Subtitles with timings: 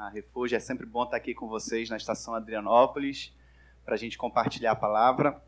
[0.00, 0.56] a Refúgio.
[0.56, 3.34] É sempre bom estar aqui com vocês na Estação Adrianópolis
[3.84, 5.42] para a gente compartilhar a palavra.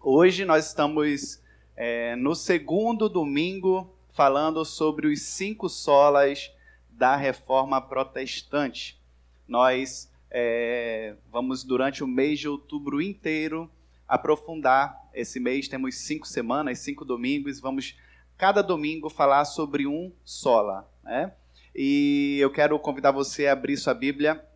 [0.00, 1.42] Hoje nós estamos
[1.76, 6.50] é, no segundo domingo falando sobre os cinco solas
[6.88, 8.98] da Reforma Protestante.
[9.46, 13.70] Nós é, vamos, durante o mês de outubro inteiro,
[14.08, 14.98] aprofundar.
[15.12, 17.94] Esse mês temos cinco semanas, cinco domingos, vamos
[18.38, 20.90] cada domingo falar sobre um sola.
[21.04, 21.30] Né?
[21.74, 24.46] E eu quero convidar você a abrir sua Bíblia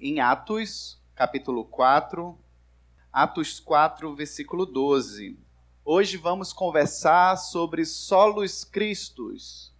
[0.00, 2.38] em Atos, capítulo 4,
[3.12, 5.36] Atos 4, versículo 12.
[5.84, 9.74] Hoje vamos conversar sobre solos cristos.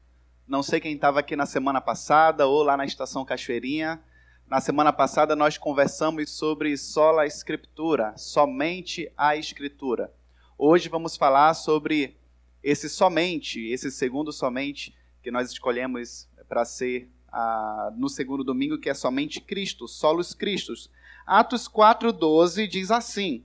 [0.45, 4.03] Não sei quem estava aqui na semana passada ou lá na Estação Cachoeirinha.
[4.49, 10.13] Na semana passada nós conversamos sobre sola escritura, somente a escritura.
[10.59, 12.17] Hoje vamos falar sobre
[12.61, 14.93] esse somente, esse segundo somente
[15.23, 20.91] que nós escolhemos para ser ah, no segundo domingo, que é somente Cristo, solos Cristos.
[21.27, 23.45] Atos 4,12 diz assim.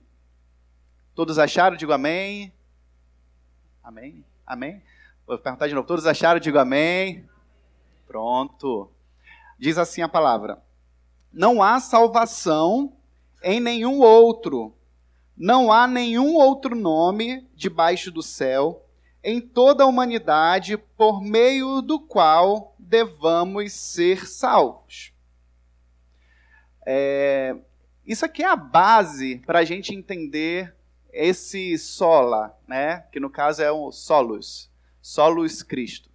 [1.14, 1.76] Todos acharam?
[1.76, 2.52] Digo amém.
[3.82, 4.24] Amém?
[4.46, 4.82] Amém?
[5.26, 5.86] Vou perguntar de novo.
[5.86, 6.40] Todos acharam?
[6.40, 7.28] Digo amém.
[8.06, 8.90] Pronto.
[9.58, 10.62] Diz assim a palavra:
[11.32, 12.92] Não há salvação
[13.42, 14.74] em nenhum outro.
[15.36, 18.86] Não há nenhum outro nome debaixo do céu
[19.24, 25.14] em toda a humanidade por meio do qual devamos ser salvos.
[26.86, 27.56] É,
[28.04, 30.76] isso aqui é a base para a gente entender
[31.10, 33.06] esse sola, né?
[33.10, 34.70] que no caso é o solus,
[35.00, 36.10] solus Cristo.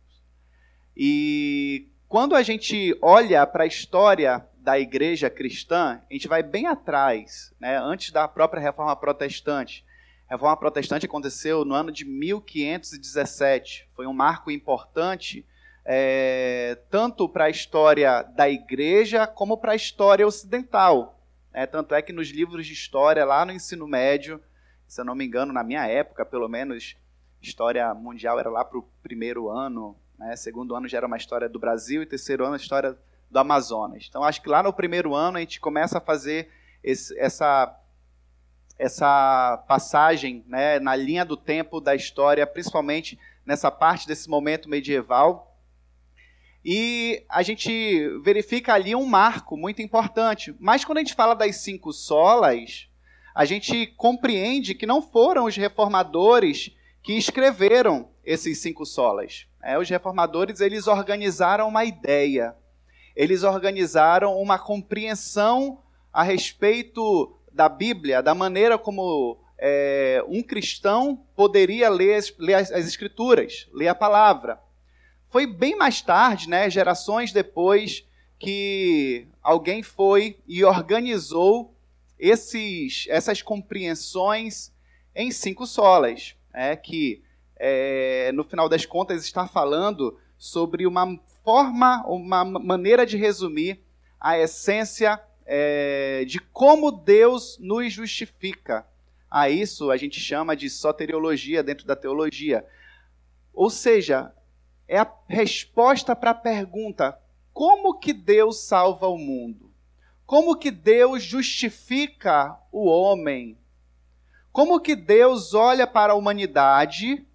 [0.96, 6.68] E quando a gente olha para a história da igreja cristã, a gente vai bem
[6.68, 7.80] atrás, né?
[7.80, 9.84] antes da própria reforma protestante.
[10.30, 13.90] A reforma protestante aconteceu no ano de 1517.
[13.96, 15.44] Foi um marco importante,
[15.90, 21.18] é, tanto para a história da igreja como para a história ocidental.
[21.54, 24.44] É, tanto é que nos livros de história, lá no ensino médio,
[24.86, 26.98] se eu não me engano, na minha época, pelo menos,
[27.42, 30.36] história mundial era lá para o primeiro ano, né?
[30.36, 32.98] segundo ano já era uma história do Brasil e terceiro ano a história
[33.32, 34.08] do Amazonas.
[34.10, 36.50] Então, acho que lá no primeiro ano a gente começa a fazer
[36.84, 37.74] esse, essa
[38.78, 45.57] essa passagem né, na linha do tempo da história, principalmente nessa parte desse momento medieval.
[46.70, 50.54] E a gente verifica ali um marco muito importante.
[50.60, 52.90] Mas quando a gente fala das cinco solas,
[53.34, 59.48] a gente compreende que não foram os reformadores que escreveram esses cinco solas.
[59.64, 62.54] É, os reformadores eles organizaram uma ideia,
[63.16, 71.88] eles organizaram uma compreensão a respeito da Bíblia, da maneira como é, um cristão poderia
[71.88, 74.67] ler, ler as, as, Escrituras, ler a palavra.
[75.30, 78.06] Foi bem mais tarde, né, gerações depois,
[78.40, 81.74] que alguém foi e organizou
[82.20, 84.72] esses, essas compreensões
[85.16, 87.22] em cinco solas, é, que
[87.56, 93.82] é, no final das contas está falando sobre uma forma, uma maneira de resumir
[94.20, 98.86] a essência é, de como Deus nos justifica.
[99.30, 102.66] A isso a gente chama de soteriologia dentro da teologia.
[103.54, 104.32] Ou seja,
[104.88, 107.20] é a resposta para a pergunta:
[107.54, 109.74] como que Deus salva o mundo?
[110.26, 113.58] Como que Deus justifica o homem?
[114.52, 117.26] Como que Deus olha para a humanidade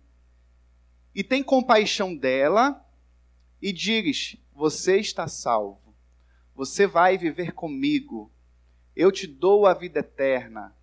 [1.14, 2.84] e tem compaixão dela
[3.60, 5.94] e diz: Você está salvo.
[6.54, 8.30] Você vai viver comigo.
[8.94, 10.74] Eu te dou a vida eterna.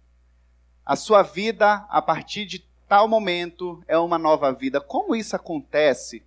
[0.83, 4.81] A sua vida, a partir de tal momento, é uma nova vida.
[4.81, 6.25] Como isso acontece?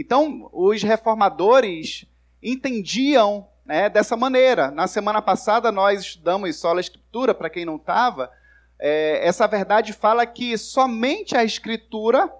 [0.00, 2.06] Então, os reformadores
[2.42, 4.70] entendiam né, dessa maneira.
[4.70, 8.32] Na semana passada, nós estudamos só a Escritura, para quem não estava.
[8.78, 12.32] É, essa verdade fala que somente a Escritura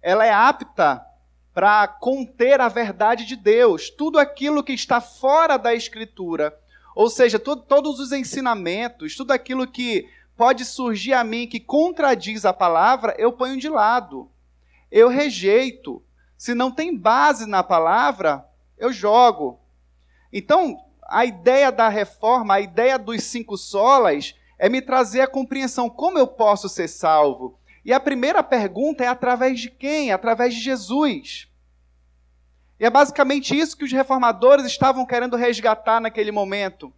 [0.00, 1.04] ela é apta
[1.52, 6.56] para conter a verdade de Deus, tudo aquilo que está fora da Escritura,
[6.94, 12.44] ou seja, to todos os ensinamentos, tudo aquilo que pode surgir a mim que contradiz
[12.44, 14.30] a palavra, eu ponho de lado,
[14.88, 16.05] eu rejeito.
[16.36, 18.46] Se não tem base na palavra,
[18.76, 19.58] eu jogo.
[20.32, 20.78] Então,
[21.08, 26.18] a ideia da reforma, a ideia dos cinco solas, é me trazer a compreensão como
[26.18, 27.58] eu posso ser salvo.
[27.84, 30.12] E a primeira pergunta é através de quem?
[30.12, 31.48] Através de Jesus.
[32.78, 36.92] E é basicamente isso que os reformadores estavam querendo resgatar naquele momento.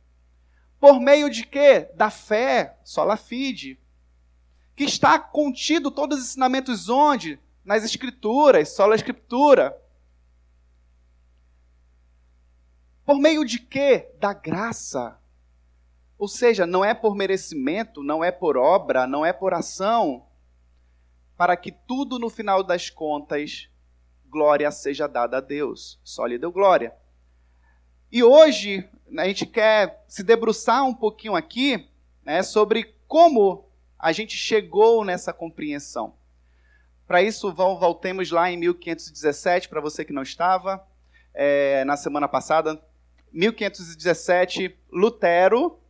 [0.81, 1.89] Por meio de quê?
[1.95, 3.79] Da fé, sola fide.
[4.75, 7.39] Que está contido todos os ensinamentos onde?
[7.69, 9.79] Nas escrituras, sola escritura.
[13.05, 14.11] Por meio de quê?
[14.19, 15.21] Da graça.
[16.17, 20.27] Ou seja, não é por merecimento, não é por obra, não é por ação,
[21.37, 23.69] para que tudo no final das contas
[24.31, 26.01] glória seja dada a Deus.
[26.03, 26.97] Só lhe deu glória.
[28.11, 28.89] E hoje
[29.19, 31.87] a gente quer se debruçar um pouquinho aqui
[32.25, 33.69] né, sobre como
[33.99, 36.17] a gente chegou nessa compreensão.
[37.09, 40.87] Para isso, voltemos lá em 1517, para você que não estava,
[41.33, 42.79] é, na semana passada.
[43.33, 45.81] 1517, Lutero,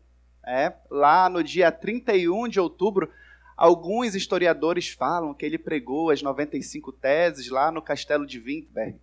[0.47, 3.11] é, lá no dia 31 de outubro,
[3.57, 9.01] alguns historiadores falam que ele pregou as 95 teses lá no castelo de Wittenberg.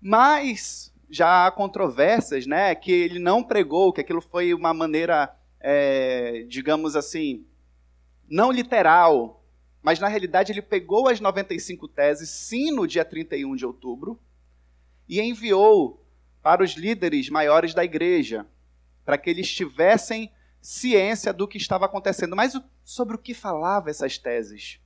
[0.00, 6.46] Mas já há controvérsias, né, que ele não pregou, que aquilo foi uma maneira, é,
[6.48, 7.44] digamos assim,
[8.26, 9.37] não literal,
[9.82, 14.20] mas na realidade ele pegou as 95 teses, sim, no dia 31 de outubro,
[15.08, 16.04] e enviou
[16.42, 18.46] para os líderes maiores da igreja,
[19.04, 20.30] para que eles tivessem
[20.60, 22.36] ciência do que estava acontecendo.
[22.36, 22.52] Mas
[22.84, 24.80] sobre o que falava essas teses?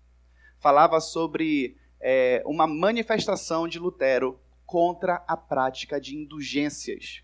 [0.58, 7.22] Falava sobre é, uma manifestação de Lutero contra a prática de indulgências.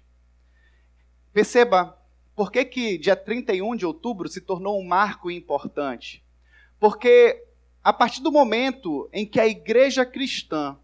[1.33, 1.97] Perceba,
[2.35, 6.25] por que, que dia 31 de outubro se tornou um marco importante?
[6.79, 7.48] Porque
[7.83, 10.77] a partir do momento em que a igreja cristã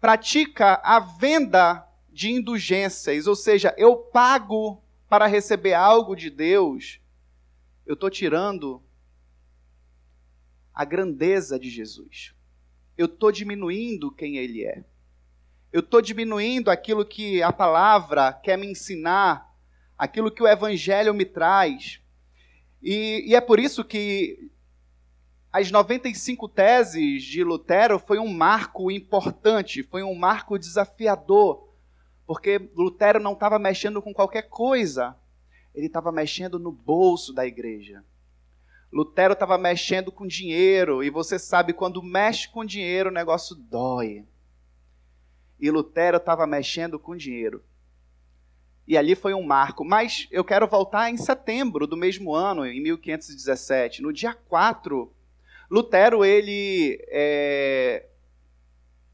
[0.00, 7.00] pratica a venda de indulgências, ou seja, eu pago para receber algo de Deus,
[7.86, 8.82] eu estou tirando
[10.74, 12.34] a grandeza de Jesus.
[12.96, 14.84] Eu estou diminuindo quem Ele é.
[15.72, 19.54] Eu estou diminuindo aquilo que a palavra quer me ensinar,
[19.96, 22.00] aquilo que o Evangelho me traz.
[22.82, 24.50] E, e é por isso que
[25.52, 31.68] as 95 teses de Lutero foi um marco importante, foi um marco desafiador,
[32.26, 35.16] porque Lutero não estava mexendo com qualquer coisa,
[35.74, 38.04] ele estava mexendo no bolso da igreja.
[38.92, 44.24] Lutero estava mexendo com dinheiro, e você sabe, quando mexe com dinheiro, o negócio dói
[45.60, 47.62] e Lutero estava mexendo com dinheiro.
[48.86, 49.84] E ali foi um marco.
[49.84, 54.02] Mas eu quero voltar em setembro do mesmo ano, em 1517.
[54.02, 55.12] No dia 4,
[55.70, 58.06] Lutero ele é,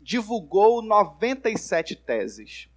[0.00, 2.68] divulgou 97 teses.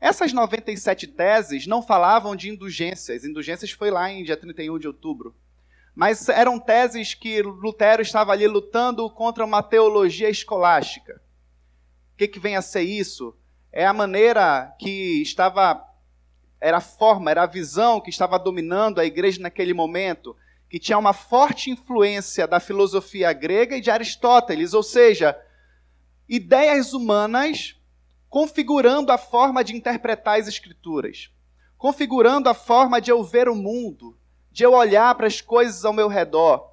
[0.00, 3.24] Essas 97 teses não falavam de indulgências.
[3.24, 5.34] Indulgências foi lá em dia 31 de outubro.
[5.94, 11.20] Mas eram teses que Lutero estava ali lutando contra uma teologia escolástica
[12.18, 13.34] que, que vem a ser isso?
[13.72, 15.82] É a maneira que estava,
[16.60, 20.36] era a forma, era a visão que estava dominando a igreja naquele momento,
[20.68, 25.38] que tinha uma forte influência da filosofia grega e de Aristóteles, ou seja,
[26.28, 27.76] ideias humanas
[28.28, 31.30] configurando a forma de interpretar as escrituras,
[31.78, 34.18] configurando a forma de eu ver o mundo,
[34.50, 36.70] de eu olhar para as coisas ao meu redor.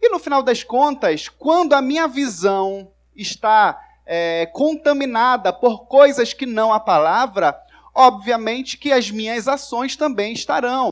[0.00, 6.46] E no final das contas, quando a minha visão está é, contaminada por coisas que
[6.46, 7.58] não a palavra,
[7.94, 10.90] obviamente que as minhas ações também estarão.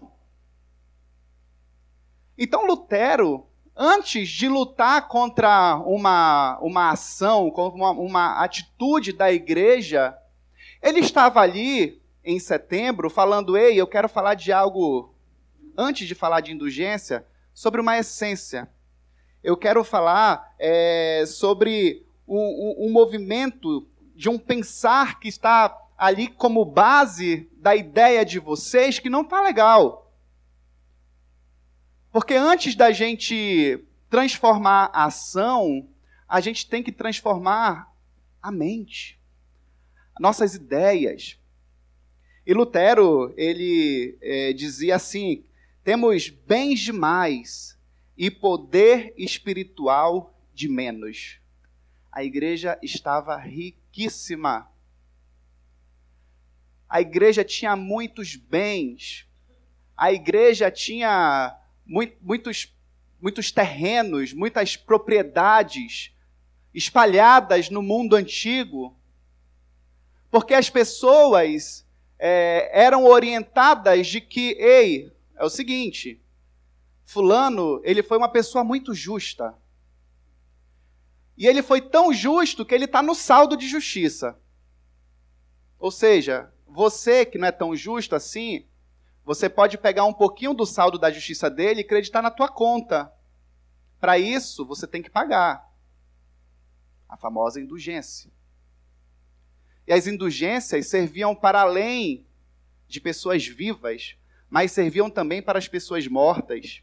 [2.36, 3.46] Então, Lutero,
[3.76, 10.16] antes de lutar contra uma, uma ação, contra uma, uma atitude da igreja,
[10.82, 15.14] ele estava ali em setembro falando: Ei, eu quero falar de algo,
[15.76, 18.68] antes de falar de indulgência, sobre uma essência.
[19.42, 26.28] Eu quero falar é, sobre um, um, um movimento de um pensar que está ali
[26.28, 30.01] como base da ideia de vocês que não está legal.
[32.12, 35.88] Porque antes da gente transformar a ação,
[36.28, 37.92] a gente tem que transformar
[38.40, 39.18] a mente,
[40.20, 41.38] nossas ideias.
[42.46, 45.44] E Lutero, ele é, dizia assim:
[45.82, 47.78] temos bens demais
[48.16, 51.40] e poder espiritual de menos
[52.12, 54.70] a igreja estava riquíssima.
[56.86, 59.26] A igreja tinha muitos bens.
[59.96, 62.72] A igreja tinha muitos,
[63.20, 66.12] muitos terrenos, muitas propriedades
[66.74, 68.96] espalhadas no mundo antigo.
[70.30, 71.86] Porque as pessoas
[72.18, 76.20] é, eram orientadas de que, ei, é o seguinte,
[77.04, 79.54] Fulano, ele foi uma pessoa muito justa.
[81.36, 84.38] E ele foi tão justo que ele está no saldo de justiça.
[85.78, 88.64] Ou seja, você que não é tão justo assim,
[89.24, 93.12] você pode pegar um pouquinho do saldo da justiça dele e acreditar na tua conta.
[94.00, 95.70] Para isso, você tem que pagar.
[97.08, 98.30] A famosa indulgência.
[99.86, 102.26] e as indulgências serviam para além
[102.88, 104.16] de pessoas vivas,
[104.48, 106.82] mas serviam também para as pessoas mortas.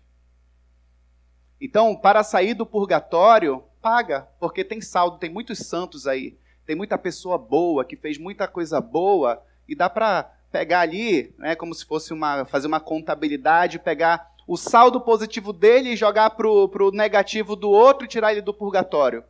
[1.59, 6.97] Então, para sair do purgatório, paga, porque tem saldo, tem muitos santos aí, tem muita
[6.97, 11.85] pessoa boa que fez muita coisa boa e dá para pegar ali, né, como se
[11.85, 17.55] fosse uma fazer uma contabilidade, pegar o saldo positivo dele e jogar para o negativo
[17.55, 19.23] do outro e tirar ele do purgatório.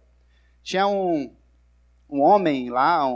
[0.63, 1.35] Tinha um,
[2.09, 3.11] um homem lá, um,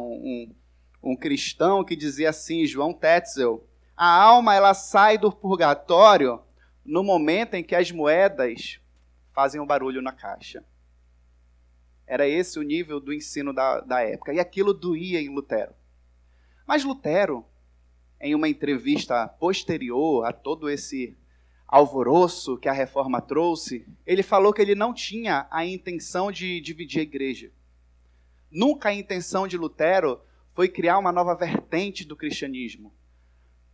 [1.02, 6.42] um, um cristão, que dizia assim, João Tetzel, a alma ela sai do purgatório
[6.84, 8.80] no momento em que as moedas
[9.34, 10.64] fazem um barulho na caixa.
[12.06, 14.34] Era esse o nível do ensino da, da época.
[14.34, 15.74] E aquilo doía em Lutero.
[16.68, 17.46] Mas Lutero,
[18.24, 21.18] em uma entrevista posterior a todo esse
[21.68, 27.02] alvoroço que a reforma trouxe, ele falou que ele não tinha a intenção de dividir
[27.02, 27.52] a igreja.
[28.50, 30.22] Nunca a intenção de Lutero
[30.54, 32.94] foi criar uma nova vertente do cristianismo.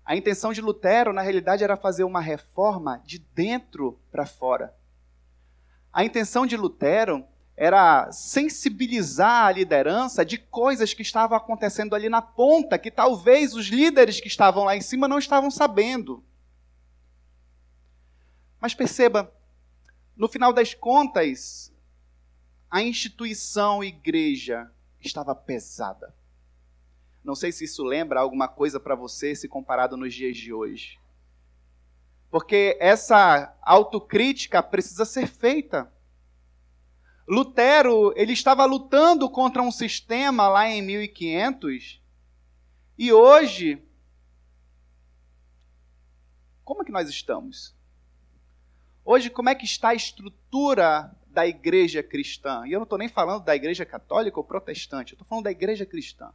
[0.03, 4.75] A intenção de Lutero, na realidade, era fazer uma reforma de dentro para fora.
[5.93, 7.23] A intenção de Lutero
[7.61, 13.65] era sensibilizar a liderança de coisas que estavam acontecendo ali na ponta, que talvez os
[13.65, 16.23] líderes que estavam lá em cima não estavam sabendo.
[18.61, 19.29] Mas perceba,
[20.15, 21.69] no final das contas,
[22.71, 26.15] a instituição igreja estava pesada.
[27.21, 30.97] Não sei se isso lembra alguma coisa para você se comparado nos dias de hoje.
[32.31, 35.91] Porque essa autocrítica precisa ser feita.
[37.29, 42.01] Lutero, ele estava lutando contra um sistema lá em 1500
[42.97, 43.85] e hoje
[46.63, 47.75] como é que nós estamos?
[49.05, 52.63] Hoje, como é que está a estrutura da igreja cristã?
[52.67, 55.51] E eu não estou nem falando da igreja católica ou protestante, eu estou falando da
[55.51, 56.31] igreja cristã.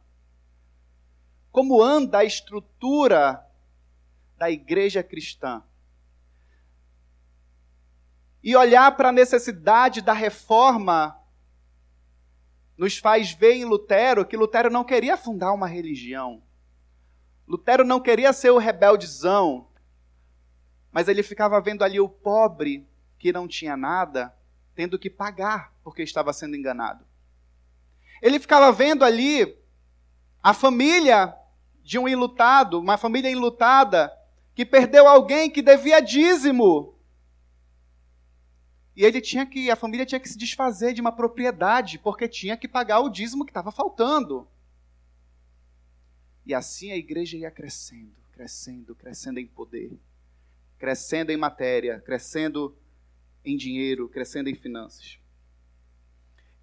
[1.51, 3.45] Como anda a estrutura
[4.37, 5.61] da igreja cristã?
[8.45, 11.19] E olhar para a necessidade da reforma
[12.77, 16.43] nos faz ver em Lutero que Lutero não queria fundar uma religião.
[17.47, 19.67] Lutero não queria ser o rebeldezão,
[20.91, 22.87] mas ele ficava vendo ali o pobre
[23.17, 24.31] que não tinha nada,
[24.75, 27.03] tendo que pagar porque estava sendo enganado.
[28.21, 29.57] Ele ficava vendo ali
[30.41, 31.35] a família
[31.83, 34.15] de um enlutado, uma família enlutada,
[34.53, 36.94] que perdeu alguém que devia dízimo.
[38.95, 42.55] E ele tinha que, a família tinha que se desfazer de uma propriedade, porque tinha
[42.55, 44.47] que pagar o dízimo que estava faltando.
[46.45, 49.99] E assim a igreja ia crescendo, crescendo, crescendo em poder,
[50.77, 52.77] crescendo em matéria, crescendo
[53.43, 55.19] em dinheiro, crescendo em finanças.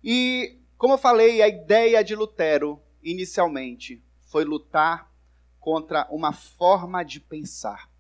[0.03, 5.13] E, como eu falei, a ideia de Lutero, inicialmente, foi lutar
[5.61, 7.92] contra uma forma de pensar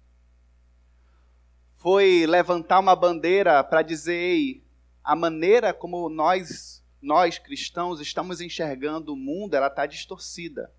[1.82, 4.64] foi levantar uma bandeira para dizer, ei,
[5.02, 10.72] a maneira como nós, nós cristãos, estamos enxergando o mundo, ela está distorcida.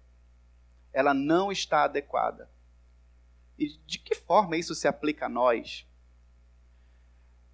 [0.93, 2.49] Ela não está adequada.
[3.59, 5.85] E de que forma isso se aplica a nós?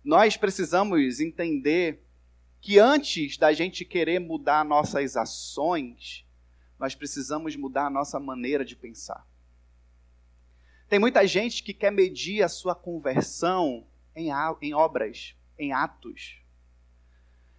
[0.03, 2.06] Nós precisamos entender
[2.62, 6.24] que antes da gente querer mudar nossas ações,
[6.77, 9.25] nós precisamos mudar a nossa maneira de pensar.
[10.89, 14.29] Tem muita gente que quer medir a sua conversão em,
[14.60, 16.41] em obras, em atos.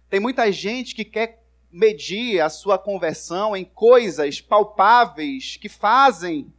[0.09, 6.53] Tem muita gente que quer medir a sua conversão em coisas palpáveis que fazem.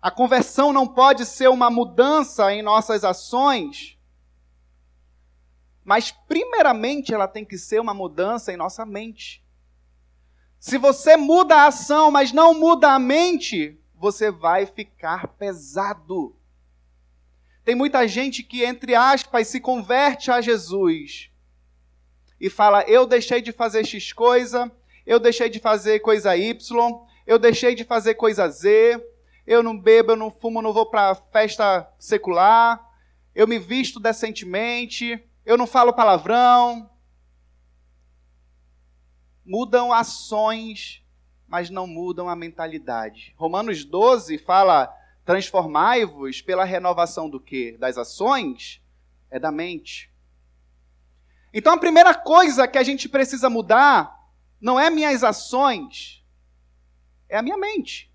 [0.00, 3.98] A conversão não pode ser uma mudança em nossas ações,
[5.84, 9.44] mas primeiramente ela tem que ser uma mudança em nossa mente.
[10.58, 16.36] Se você muda a ação, mas não muda a mente, você vai ficar pesado.
[17.64, 21.30] Tem muita gente que, entre aspas, se converte a Jesus
[22.40, 24.70] e fala: Eu deixei de fazer X coisa,
[25.04, 29.04] eu deixei de fazer coisa Y, eu deixei de fazer coisa Z,
[29.46, 32.80] eu não bebo, eu não fumo, não vou para festa secular,
[33.34, 36.90] eu me visto decentemente, eu não falo palavrão.
[39.44, 41.05] Mudam ações
[41.46, 43.34] mas não mudam a mentalidade.
[43.36, 47.76] Romanos 12 fala: transformai-vos pela renovação do quê?
[47.78, 48.82] Das ações?
[49.30, 50.10] É da mente.
[51.52, 54.14] Então a primeira coisa que a gente precisa mudar
[54.60, 56.24] não é minhas ações,
[57.28, 58.12] é a minha mente.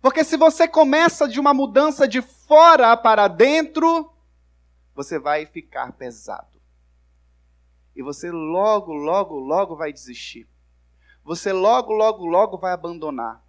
[0.00, 4.10] Porque se você começa de uma mudança de fora para dentro,
[4.94, 6.58] você vai ficar pesado.
[7.94, 10.49] E você logo, logo, logo vai desistir
[11.30, 13.40] você logo, logo, logo vai abandonar.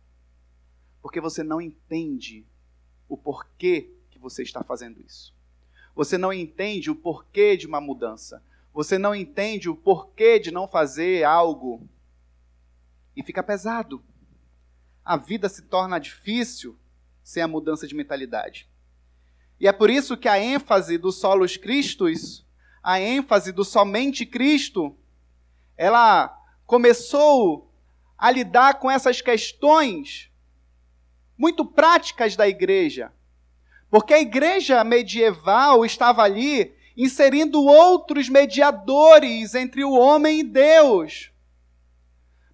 [1.02, 2.46] Porque você não entende
[3.10, 5.34] o porquê que você está fazendo isso.
[5.96, 8.44] Você não entende o porquê de uma mudança.
[8.72, 11.90] Você não entende o porquê de não fazer algo.
[13.16, 14.04] E fica pesado.
[15.04, 16.78] A vida se torna difícil
[17.24, 18.70] sem a mudança de mentalidade.
[19.60, 22.46] E é por isso que a ênfase do solos Cristos,
[22.84, 24.96] a ênfase do somente Cristo,
[25.76, 26.28] ela
[26.68, 27.71] começou
[28.22, 30.30] a lidar com essas questões
[31.36, 33.12] muito práticas da igreja.
[33.90, 41.32] Porque a igreja medieval estava ali inserindo outros mediadores entre o homem e Deus.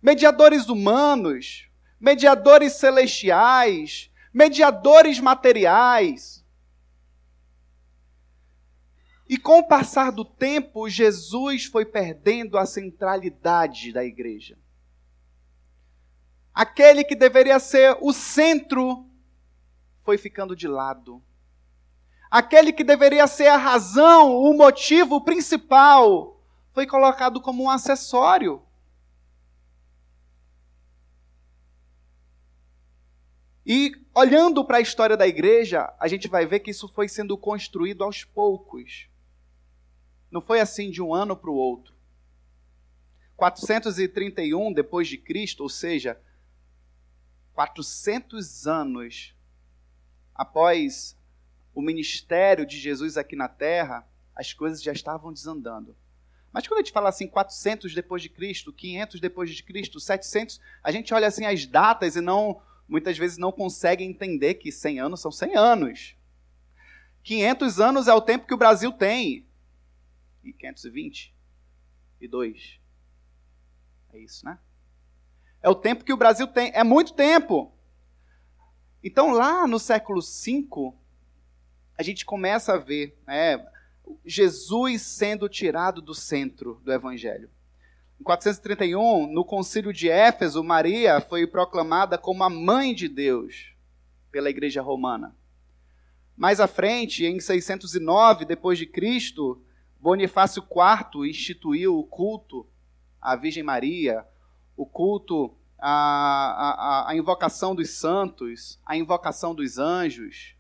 [0.02, 1.68] Mediadores humanos,
[2.00, 6.46] mediadores celestiais, mediadores materiais.
[9.28, 14.58] E com o passar do tempo, Jesus foi perdendo a centralidade da igreja.
[16.58, 19.06] Aquele que deveria ser o centro
[20.02, 21.22] foi ficando de lado.
[22.32, 26.42] Aquele que deveria ser a razão, o motivo principal,
[26.74, 28.60] foi colocado como um acessório.
[33.64, 37.38] E olhando para a história da igreja, a gente vai ver que isso foi sendo
[37.38, 39.08] construído aos poucos.
[40.32, 41.94] Não foi assim de um ano para o outro.
[43.36, 46.20] 431 depois de Cristo, ou seja,
[47.58, 49.34] 400 anos
[50.36, 51.18] após
[51.74, 55.98] o ministério de Jesus aqui na terra, as coisas já estavam desandando.
[56.54, 60.62] Mas quando a gente fala assim 400 depois de Cristo, 500 depois de Cristo, 700,
[60.84, 65.00] a gente olha assim as datas e não muitas vezes não consegue entender que 100
[65.00, 66.16] anos são 100 anos.
[67.24, 69.48] 500 anos é o tempo que o Brasil tem.
[70.44, 71.34] E 520
[72.22, 72.80] e 2.
[74.14, 74.60] É isso, né?
[75.62, 76.72] É o tempo que o Brasil tem.
[76.74, 77.72] É muito tempo.
[79.04, 80.94] Então, lá no século V,
[81.98, 83.66] a gente começa a ver né,
[84.26, 87.50] Jesus sendo tirado do centro do Evangelho.
[88.20, 93.74] Em 431, no concílio de Éfeso, Maria foi proclamada como a mãe de Deus
[94.32, 95.36] pela Igreja Romana.
[96.36, 99.62] Mais à frente, em 609 depois de Cristo,
[100.00, 102.68] Bonifácio IV instituiu o culto
[103.22, 104.26] à Virgem Maria,
[104.78, 110.56] o culto à, à, à invocação dos santos, a invocação dos anjos.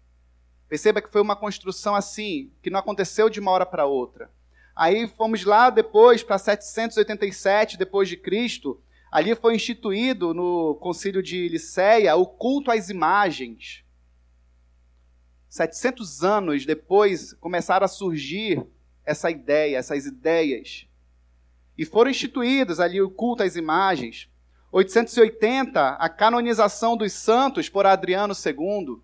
[0.68, 4.30] Perceba que foi uma construção assim, que não aconteceu de uma hora para outra.
[4.76, 8.82] Aí fomos lá depois para 787 depois de Cristo.
[9.12, 13.84] Ali foi instituído no Concílio de Liceia o culto às imagens.
[15.50, 18.68] 700 anos depois começaram a surgir
[19.06, 20.87] essa ideia, essas ideias.
[21.78, 24.30] E foram instituídos ali o culto às imagens.
[24.72, 29.02] 880, a canonização dos santos por Adriano II.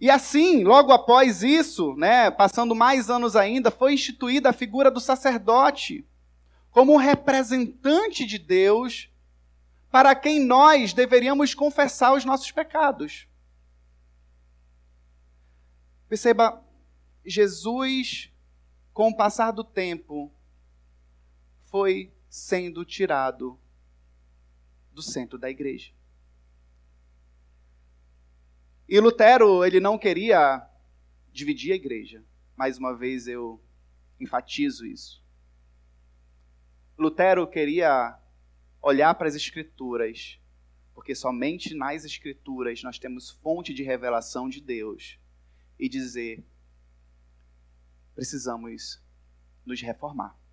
[0.00, 5.00] E assim, logo após isso, né, passando mais anos ainda, foi instituída a figura do
[5.00, 6.06] sacerdote
[6.70, 9.10] como um representante de Deus
[9.90, 13.26] para quem nós deveríamos confessar os nossos pecados.
[16.06, 16.62] Perceba,
[17.24, 18.30] Jesus,
[18.92, 20.30] com o passar do tempo,
[21.76, 23.60] foi sendo tirado
[24.92, 25.92] do centro da igreja.
[28.88, 30.66] E Lutero, ele não queria
[31.30, 32.24] dividir a igreja.
[32.56, 33.62] Mais uma vez eu
[34.18, 35.22] enfatizo isso.
[36.96, 38.18] Lutero queria
[38.80, 40.40] olhar para as escrituras,
[40.94, 45.18] porque somente nas escrituras nós temos fonte de revelação de Deus
[45.78, 46.42] e dizer:
[48.14, 48.98] precisamos
[49.66, 50.45] nos reformar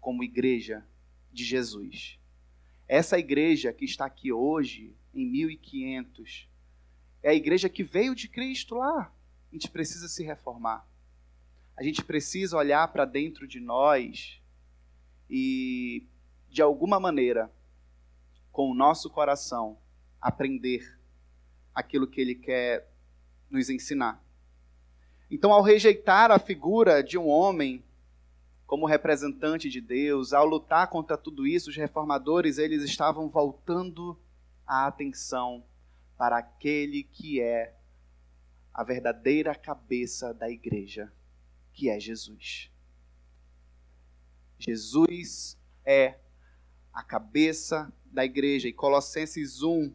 [0.00, 0.84] como igreja
[1.32, 2.18] de Jesus.
[2.88, 6.48] Essa igreja que está aqui hoje, em 1500,
[7.22, 9.12] é a igreja que veio de Cristo lá.
[9.50, 10.88] A gente precisa se reformar.
[11.76, 14.40] A gente precisa olhar para dentro de nós
[15.28, 16.06] e,
[16.48, 17.50] de alguma maneira,
[18.50, 19.78] com o nosso coração,
[20.20, 20.98] aprender
[21.74, 22.90] aquilo que Ele quer
[23.48, 24.22] nos ensinar.
[25.30, 27.84] Então, ao rejeitar a figura de um homem
[28.70, 34.16] como representante de Deus, ao lutar contra tudo isso, os reformadores eles estavam voltando
[34.64, 35.64] a atenção
[36.16, 37.74] para aquele que é
[38.72, 41.12] a verdadeira cabeça da igreja,
[41.72, 42.70] que é Jesus.
[44.56, 46.20] Jesus é
[46.92, 48.68] a cabeça da igreja.
[48.68, 49.92] E Colossenses 1,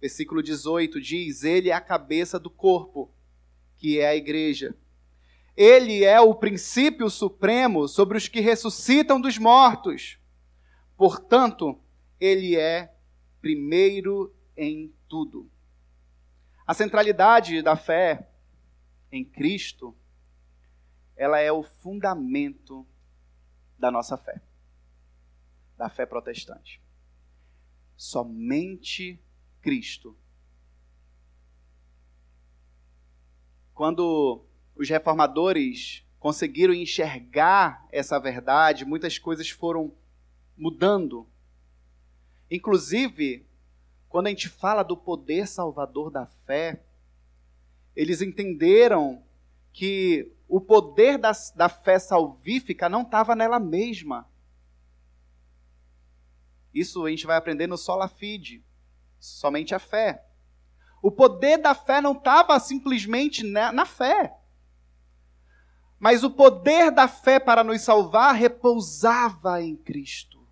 [0.00, 3.12] versículo 18 diz: Ele é a cabeça do corpo
[3.76, 4.72] que é a igreja.
[5.56, 10.18] Ele é o princípio supremo sobre os que ressuscitam dos mortos.
[10.96, 11.80] Portanto,
[12.18, 12.94] ele é
[13.40, 15.50] primeiro em tudo.
[16.66, 18.28] A centralidade da fé
[19.12, 19.94] em Cristo,
[21.16, 22.86] ela é o fundamento
[23.78, 24.40] da nossa fé,
[25.76, 26.82] da fé protestante.
[27.96, 29.22] Somente
[29.60, 30.16] Cristo.
[33.72, 34.44] Quando
[34.76, 39.92] os reformadores conseguiram enxergar essa verdade, muitas coisas foram
[40.56, 41.26] mudando.
[42.50, 43.46] Inclusive,
[44.08, 46.82] quando a gente fala do poder salvador da fé,
[47.94, 49.22] eles entenderam
[49.72, 54.28] que o poder da, da fé salvífica não estava nela mesma.
[56.72, 58.64] Isso a gente vai aprender no Sola Fide,
[59.20, 60.24] somente a fé.
[61.02, 64.34] O poder da fé não estava simplesmente na, na fé.
[66.04, 70.46] Mas o poder da fé para nos salvar repousava em Cristo.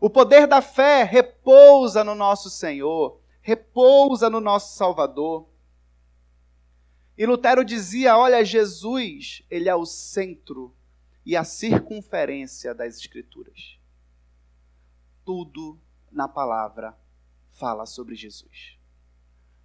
[0.00, 5.48] O poder da fé repousa no nosso Senhor, repousa no nosso Salvador.
[7.18, 10.72] E Lutero dizia: olha, Jesus, ele é o centro
[11.26, 13.76] e a circunferência das Escrituras.
[15.24, 15.76] Tudo
[16.12, 16.96] na palavra
[17.50, 18.78] fala sobre Jesus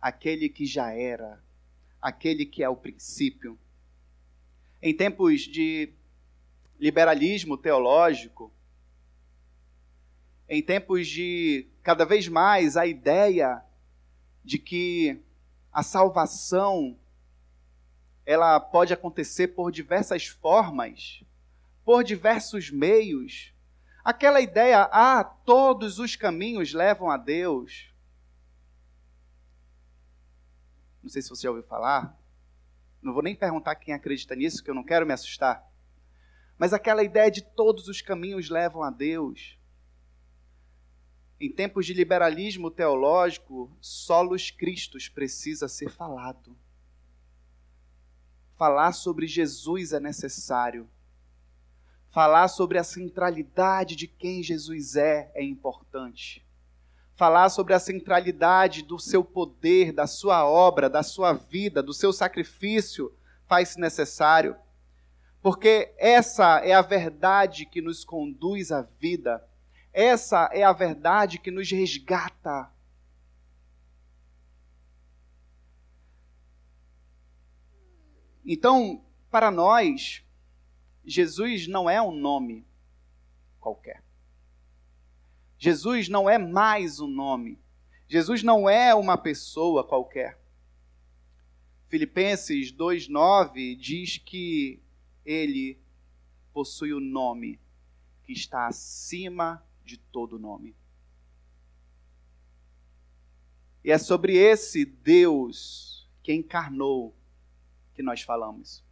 [0.02, 1.44] aquele que já era,
[2.02, 3.58] aquele que é o princípio.
[4.86, 5.92] Em tempos de
[6.80, 8.54] liberalismo teológico,
[10.48, 13.66] em tempos de cada vez mais a ideia
[14.44, 15.20] de que
[15.74, 16.96] a salvação
[18.28, 21.24] ela pode acontecer por diversas formas,
[21.84, 23.52] por diversos meios.
[24.04, 27.92] Aquela ideia, ah, todos os caminhos levam a Deus.
[31.02, 32.16] Não sei se você já ouviu falar.
[33.06, 35.64] Não vou nem perguntar quem acredita nisso, que eu não quero me assustar.
[36.58, 39.60] Mas aquela ideia de todos os caminhos levam a Deus.
[41.40, 46.58] Em tempos de liberalismo teológico, solos Cristos precisa ser falado.
[48.56, 50.90] Falar sobre Jesus é necessário.
[52.10, 56.45] Falar sobre a centralidade de quem Jesus é é importante
[57.16, 62.12] falar sobre a centralidade do seu poder, da sua obra, da sua vida, do seu
[62.12, 63.14] sacrifício,
[63.48, 64.56] faz-se necessário.
[65.42, 69.44] Porque essa é a verdade que nos conduz à vida,
[69.94, 72.70] essa é a verdade que nos resgata.
[78.46, 80.24] Então, para nós,
[81.04, 82.68] Jesus não é um nome
[83.60, 84.05] qualquer.
[85.66, 87.58] Jesus não é mais um nome.
[88.08, 90.40] Jesus não é uma pessoa qualquer.
[91.88, 94.80] Filipenses 2:9 diz que
[95.26, 95.80] ele
[96.54, 97.60] possui o nome
[98.22, 100.76] que está acima de todo nome.
[103.84, 107.12] E é sobre esse Deus que encarnou
[107.96, 108.84] que nós falamos.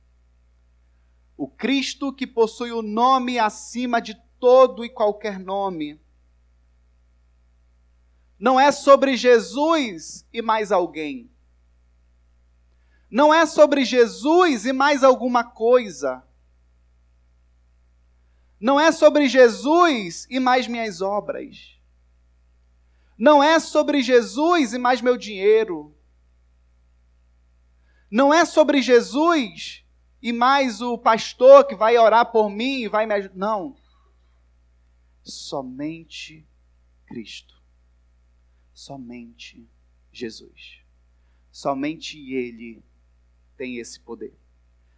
[1.38, 6.01] O Cristo que possui o nome acima de todo e qualquer nome
[8.43, 11.32] não é sobre Jesus e mais alguém.
[13.10, 16.21] Não é sobre Jesus e mais alguma coisa.
[18.60, 21.79] Não é sobre Jesus e mais minhas obras.
[23.17, 25.95] Não é sobre Jesus e mais meu dinheiro.
[28.12, 29.86] Não é sobre Jesus
[30.21, 33.38] e mais o pastor que vai orar por mim e vai me ajudar.
[33.38, 33.77] Não.
[35.23, 36.45] Somente
[37.08, 37.52] Cristo.
[38.73, 39.67] Somente
[40.12, 40.81] Jesus.
[41.51, 42.83] Somente Ele
[43.55, 44.33] tem esse poder.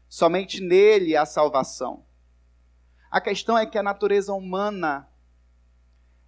[0.07, 2.05] Somente nele há salvação.
[3.11, 5.09] A questão é que a natureza humana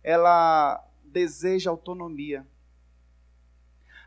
[0.03, 2.45] ela deseja autonomia.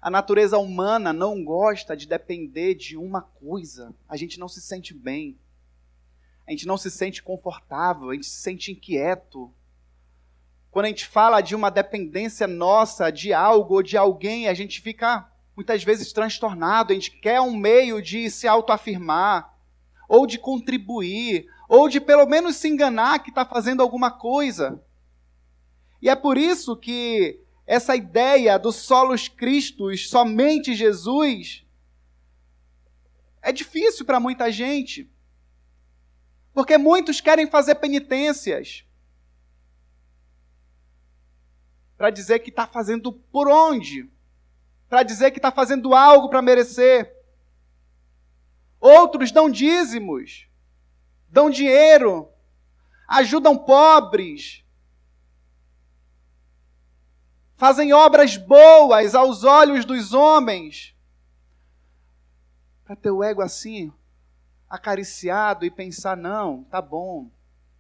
[0.01, 3.95] A natureza humana não gosta de depender de uma coisa.
[4.09, 5.39] A gente não se sente bem.
[6.47, 9.53] A gente não se sente confortável, a gente se sente inquieto.
[10.71, 14.81] Quando a gente fala de uma dependência nossa de algo ou de alguém, a gente
[14.81, 19.53] fica muitas vezes transtornado, a gente quer um meio de se autoafirmar,
[20.09, 24.83] ou de contribuir, ou de pelo menos se enganar que está fazendo alguma coisa.
[26.01, 31.65] E é por isso que essa ideia do solos Cristos, somente Jesus,
[33.43, 35.09] é difícil para muita gente.
[36.53, 38.85] Porque muitos querem fazer penitências,
[42.01, 44.11] para dizer que está fazendo por onde?
[44.89, 47.15] Para dizer que está fazendo algo para merecer.
[48.81, 50.49] Outros dão dízimos,
[51.29, 52.27] dão dinheiro,
[53.07, 54.65] ajudam pobres,
[57.55, 60.97] fazem obras boas aos olhos dos homens,
[62.83, 63.93] para ter o ego assim,
[64.71, 67.31] acariciado e pensar: não, tá bom,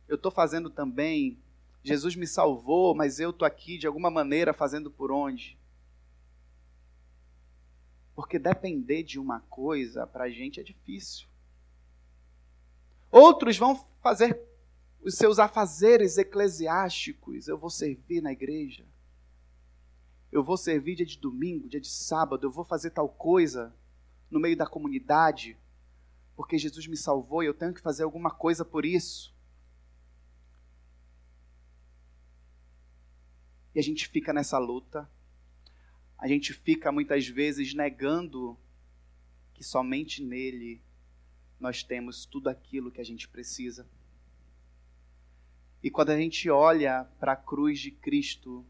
[0.06, 1.42] eu estou fazendo também,
[1.82, 5.58] Jesus me salvou, mas eu estou aqui de alguma maneira fazendo por onde?
[8.14, 11.26] Porque depender de uma coisa para a gente é difícil.
[13.10, 14.38] Outros vão fazer
[15.02, 17.48] os seus afazeres eclesiásticos.
[17.48, 18.84] Eu vou servir na igreja.
[20.30, 22.46] Eu vou servir dia de domingo, dia de sábado.
[22.46, 23.74] Eu vou fazer tal coisa
[24.30, 25.56] no meio da comunidade.
[26.36, 29.34] Porque Jesus me salvou e eu tenho que fazer alguma coisa por isso.
[33.74, 35.08] E a gente fica nessa luta.
[36.18, 38.58] A gente fica muitas vezes negando
[39.54, 40.82] que somente nele
[41.58, 43.86] nós temos tudo aquilo que a gente precisa.
[45.82, 48.66] E quando a gente olha para a cruz de Cristo,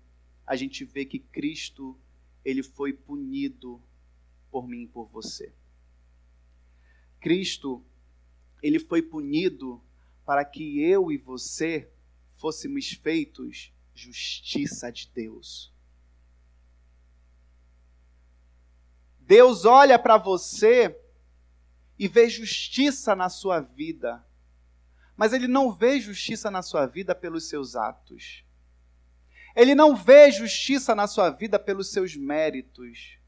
[0.47, 1.99] a gente vê que Cristo,
[2.45, 3.83] ele foi punido
[4.51, 5.53] por mim e por você.
[7.21, 7.85] Cristo,
[8.63, 9.83] ele foi punido
[10.25, 11.91] para que eu e você
[12.39, 15.73] fôssemos feitos justiça de Deus.
[19.19, 20.99] Deus olha para você
[21.99, 24.25] e vê justiça na sua vida,
[25.17, 28.43] mas Ele não vê justiça na sua vida pelos seus atos.
[29.55, 33.19] Ele não vê justiça na sua vida pelos seus méritos.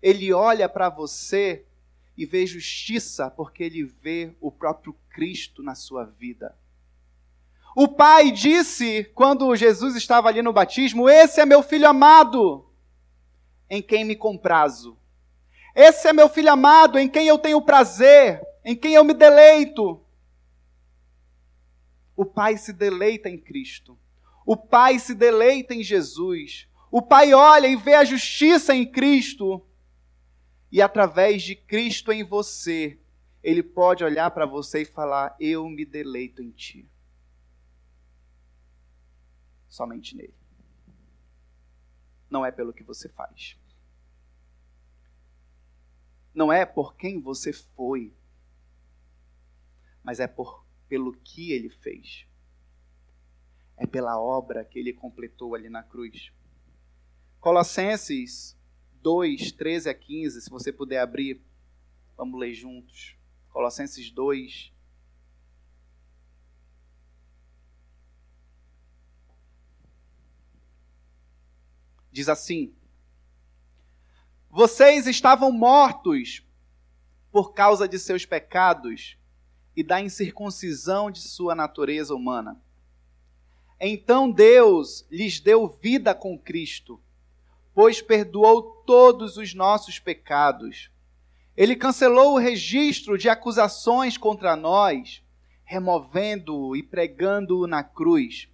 [0.00, 1.66] Ele olha para você
[2.16, 6.56] e vê justiça porque ele vê o próprio Cristo na sua vida.
[7.74, 12.70] O pai disse, quando Jesus estava ali no batismo: Esse é meu filho amado,
[13.68, 14.98] em quem me comprazo.
[15.74, 20.04] Esse é meu filho amado, em quem eu tenho prazer, em quem eu me deleito.
[22.14, 23.98] O pai se deleita em Cristo.
[24.44, 26.68] O pai se deleita em Jesus.
[26.90, 29.66] O pai olha e vê a justiça em Cristo.
[30.70, 32.98] E através de Cristo em você,
[33.42, 36.91] ele pode olhar para você e falar: Eu me deleito em ti
[39.72, 40.34] somente nele.
[42.28, 43.56] Não é pelo que você faz.
[46.34, 48.12] Não é por quem você foi,
[50.04, 52.26] mas é por pelo que ele fez.
[53.78, 56.30] É pela obra que ele completou ali na cruz.
[57.40, 58.54] Colossenses
[59.00, 61.40] 2, 13 a 15, se você puder abrir,
[62.14, 63.16] vamos ler juntos.
[63.48, 64.70] Colossenses 2,
[72.12, 72.74] Diz assim:
[74.50, 76.46] Vocês estavam mortos
[77.32, 79.16] por causa de seus pecados
[79.74, 82.60] e da incircuncisão de sua natureza humana.
[83.80, 87.00] Então Deus lhes deu vida com Cristo,
[87.74, 90.90] pois perdoou todos os nossos pecados.
[91.56, 95.22] Ele cancelou o registro de acusações contra nós,
[95.64, 98.48] removendo-o e pregando-o na cruz.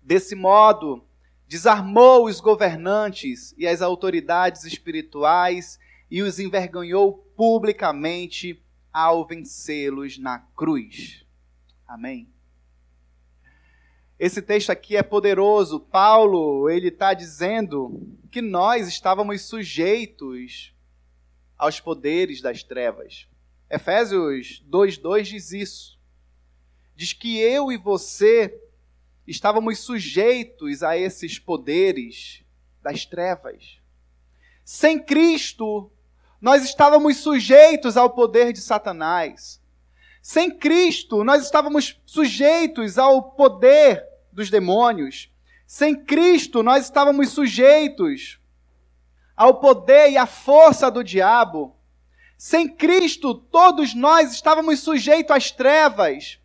[0.00, 1.04] Desse modo,
[1.50, 11.26] desarmou os governantes e as autoridades espirituais e os envergonhou publicamente ao vencê-los na cruz.
[11.88, 12.32] Amém.
[14.16, 15.80] Esse texto aqui é poderoso.
[15.80, 20.72] Paulo, ele está dizendo que nós estávamos sujeitos
[21.58, 23.26] aos poderes das trevas.
[23.68, 25.98] Efésios 2:2 diz isso.
[26.94, 28.56] Diz que eu e você
[29.30, 32.42] estávamos sujeitos a esses poderes
[32.82, 33.78] das trevas.
[34.64, 35.90] Sem Cristo,
[36.40, 39.60] nós estávamos sujeitos ao poder de Satanás.
[40.20, 45.30] Sem Cristo, nós estávamos sujeitos ao poder dos demônios.
[45.64, 48.40] Sem Cristo, nós estávamos sujeitos
[49.36, 51.76] ao poder e à força do diabo.
[52.36, 56.39] Sem Cristo, todos nós estávamos sujeitos às trevas.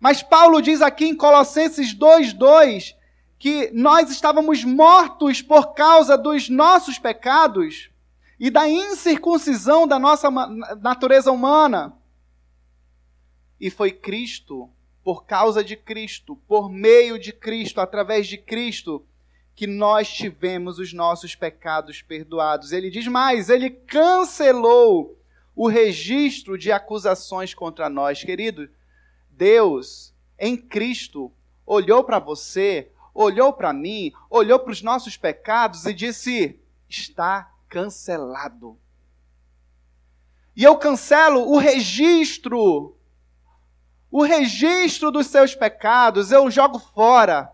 [0.00, 2.94] Mas Paulo diz aqui em Colossenses 2:2
[3.38, 7.90] que nós estávamos mortos por causa dos nossos pecados
[8.38, 10.30] e da incircuncisão da nossa
[10.80, 11.96] natureza humana.
[13.60, 14.70] E foi Cristo,
[15.02, 19.06] por causa de Cristo, por meio de Cristo, através de Cristo,
[19.54, 22.72] que nós tivemos os nossos pecados perdoados.
[22.72, 25.18] Ele diz mais: ele cancelou
[25.54, 28.68] o registro de acusações contra nós, querido.
[29.36, 31.30] Deus, em Cristo,
[31.66, 38.78] olhou para você, olhou para mim, olhou para os nossos pecados e disse: está cancelado.
[40.56, 42.96] E eu cancelo o registro,
[44.10, 47.52] o registro dos seus pecados, eu jogo fora.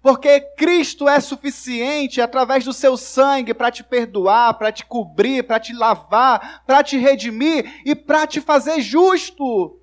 [0.00, 5.60] Porque Cristo é suficiente através do seu sangue para te perdoar, para te cobrir, para
[5.60, 9.79] te lavar, para te redimir e para te fazer justo.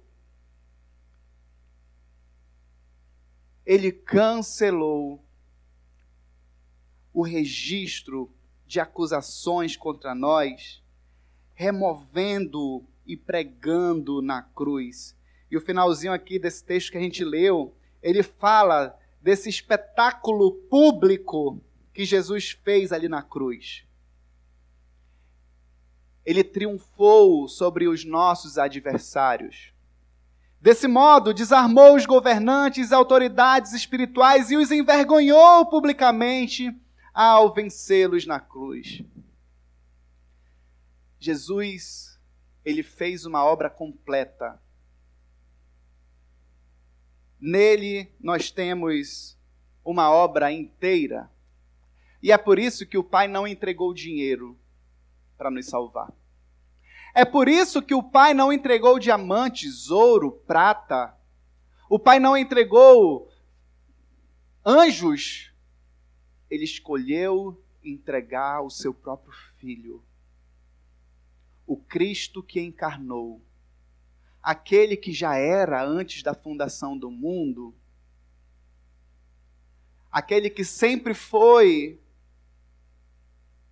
[3.67, 5.21] Ele cancelou
[7.13, 8.33] o registro
[8.65, 10.81] de acusações contra nós,
[11.53, 15.13] removendo e pregando na cruz.
[15.51, 21.61] E o finalzinho aqui desse texto que a gente leu, ele fala desse espetáculo público
[21.93, 23.83] que Jesus fez ali na cruz.
[26.25, 29.73] Ele triunfou sobre os nossos adversários.
[30.67, 36.77] Desse modo, desarmou os governantes e autoridades espirituais e os envergonhou publicamente
[37.13, 39.01] ao vencê-los na cruz.
[41.17, 42.19] Jesus,
[42.65, 44.61] ele fez uma obra completa
[47.39, 49.39] Nele nós temos
[49.85, 51.31] uma obra inteira.
[52.21, 54.59] E é por isso que o Pai não entregou dinheiro
[55.37, 56.11] para nos salvar.
[57.17, 61.17] É por isso que o Pai não entregou diamantes, ouro, prata.
[61.89, 63.27] O Pai não entregou
[64.63, 65.51] anjos.
[66.47, 70.05] Ele escolheu entregar o seu próprio filho,
[71.65, 73.41] o Cristo que encarnou
[74.43, 77.73] aquele que já era antes da fundação do mundo,
[80.11, 81.99] aquele que sempre foi,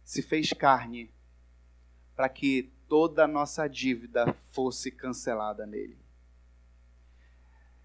[0.04, 1.12] se fez carne
[2.16, 5.98] para que toda a nossa dívida fosse cancelada nele.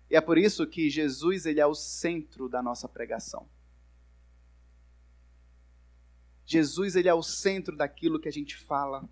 [0.09, 3.45] E é por isso que Jesus ele é o centro da nossa pregação.
[6.47, 9.05] Jesus ele é o centro daquilo que a gente fala,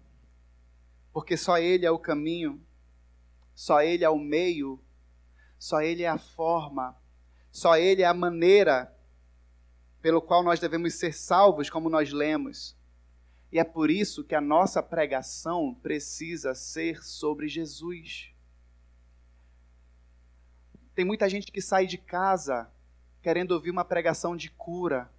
[1.13, 2.65] porque só ele é o caminho,
[3.59, 4.81] só Ele é o meio,
[5.59, 6.97] só Ele é a forma,
[7.51, 8.97] só Ele é a maneira
[10.01, 12.78] pelo qual nós devemos ser salvos, como nós lemos.
[13.51, 18.31] E é por isso que a nossa pregação precisa ser sobre Jesus.
[20.95, 22.71] Tem muita gente que sai de casa
[23.23, 25.11] querendo ouvir uma pregação de cura.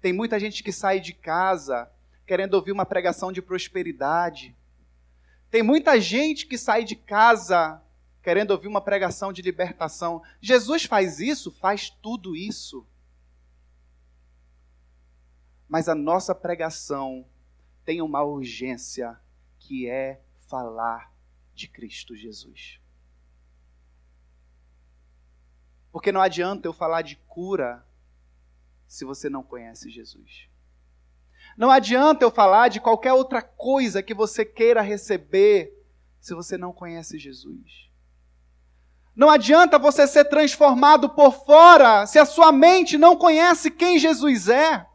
[0.00, 1.90] Tem muita gente que sai de casa
[2.26, 4.56] querendo ouvir uma pregação de prosperidade.
[5.50, 7.82] Tem muita gente que sai de casa
[8.22, 10.22] querendo ouvir uma pregação de libertação.
[10.40, 12.86] Jesus faz isso, faz tudo isso.
[15.72, 17.24] Mas a nossa pregação
[17.82, 19.18] tem uma urgência
[19.58, 21.10] que é falar
[21.54, 22.78] de Cristo Jesus.
[25.90, 27.82] Porque não adianta eu falar de cura
[28.86, 30.46] se você não conhece Jesus.
[31.56, 35.72] Não adianta eu falar de qualquer outra coisa que você queira receber
[36.20, 37.90] se você não conhece Jesus.
[39.16, 44.50] Não adianta você ser transformado por fora se a sua mente não conhece quem Jesus
[44.50, 44.91] é.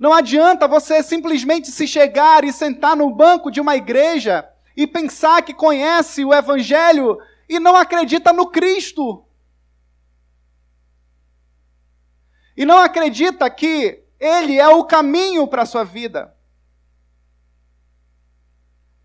[0.00, 5.42] Não adianta você simplesmente se chegar e sentar no banco de uma igreja e pensar
[5.42, 9.22] que conhece o Evangelho e não acredita no Cristo.
[12.56, 16.34] E não acredita que ele é o caminho para a sua vida.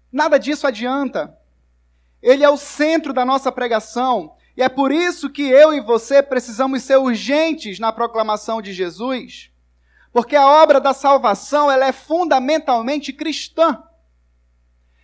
[0.10, 1.38] Nada disso adianta.
[2.21, 4.38] Ele é o centro da nossa pregação.
[4.55, 9.53] E é por isso que eu e você precisamos ser urgentes na proclamação de Jesus.
[10.15, 13.84] Porque a obra da salvação, ela é fundamentalmente cristã.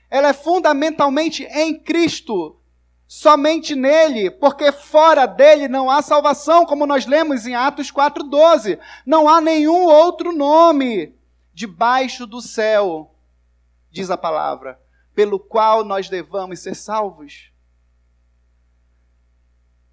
[0.10, 2.58] Ela é fundamentalmente em Cristo
[3.06, 8.80] somente nele, porque fora dele não há salvação, como nós lemos em Atos 4:12.
[9.06, 11.14] Não há nenhum outro nome
[11.54, 13.14] debaixo do céu,
[13.92, 14.80] diz a palavra,
[15.14, 17.52] pelo qual nós devamos ser salvos.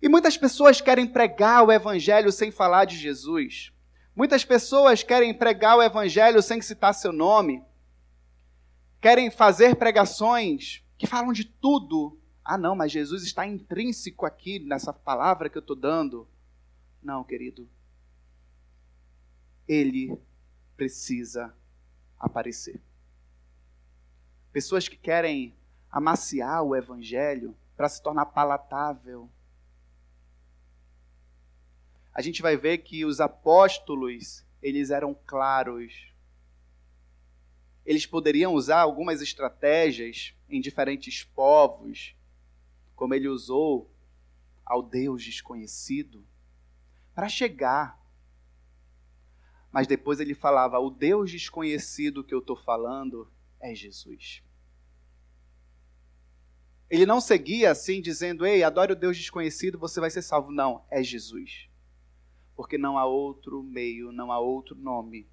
[0.00, 3.72] E muitas pessoas querem pregar o evangelho sem falar de Jesus.
[4.18, 7.64] Muitas pessoas querem pregar o evangelho sem citar seu nome.
[9.00, 12.18] Querem fazer pregações que falam de tudo
[12.48, 16.26] ah, não, mas Jesus está intrínseco aqui nessa palavra que eu estou dando.
[17.02, 17.68] Não, querido.
[19.68, 20.18] Ele
[20.74, 21.54] precisa
[22.18, 22.80] aparecer.
[24.50, 25.54] Pessoas que querem
[25.90, 29.28] amaciar o evangelho para se tornar palatável.
[32.18, 36.12] A gente vai ver que os apóstolos, eles eram claros.
[37.86, 42.16] Eles poderiam usar algumas estratégias em diferentes povos,
[42.96, 43.88] como ele usou
[44.66, 46.26] ao Deus desconhecido,
[47.14, 48.04] para chegar.
[49.70, 54.42] Mas depois ele falava: o Deus desconhecido que eu estou falando é Jesus.
[56.90, 60.50] Ele não seguia assim, dizendo: Ei, adore o Deus desconhecido, você vai ser salvo.
[60.50, 61.67] Não, é Jesus.
[62.58, 65.28] Porque não há outro meio, não há outro nome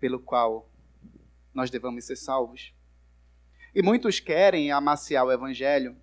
[0.00, 0.70] pelo qual
[1.52, 2.72] nós devamos ser salvos.
[3.74, 5.94] E muitos querem amaciar o Evangelho,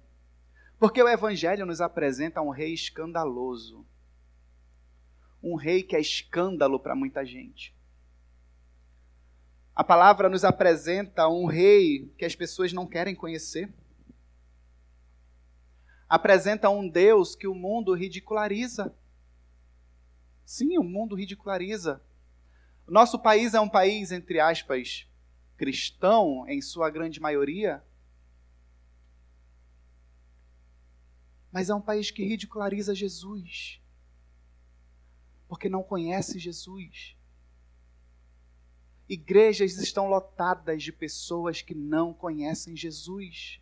[0.78, 3.84] porque o Evangelho nos apresenta um rei escandaloso.
[5.42, 7.76] Um rei que é escândalo para muita gente.
[9.76, 13.74] A palavra nos apresenta um rei que as pessoas não querem conhecer
[16.10, 18.94] apresenta um Deus que o mundo ridiculariza.
[20.50, 22.04] Sim, o mundo ridiculariza.
[22.88, 25.08] Nosso país é um país, entre aspas,
[25.56, 27.84] cristão, em sua grande maioria.
[31.52, 33.80] Mas é um país que ridiculariza Jesus.
[35.48, 37.16] Porque não conhece Jesus.
[39.08, 43.62] Igrejas estão lotadas de pessoas que não conhecem Jesus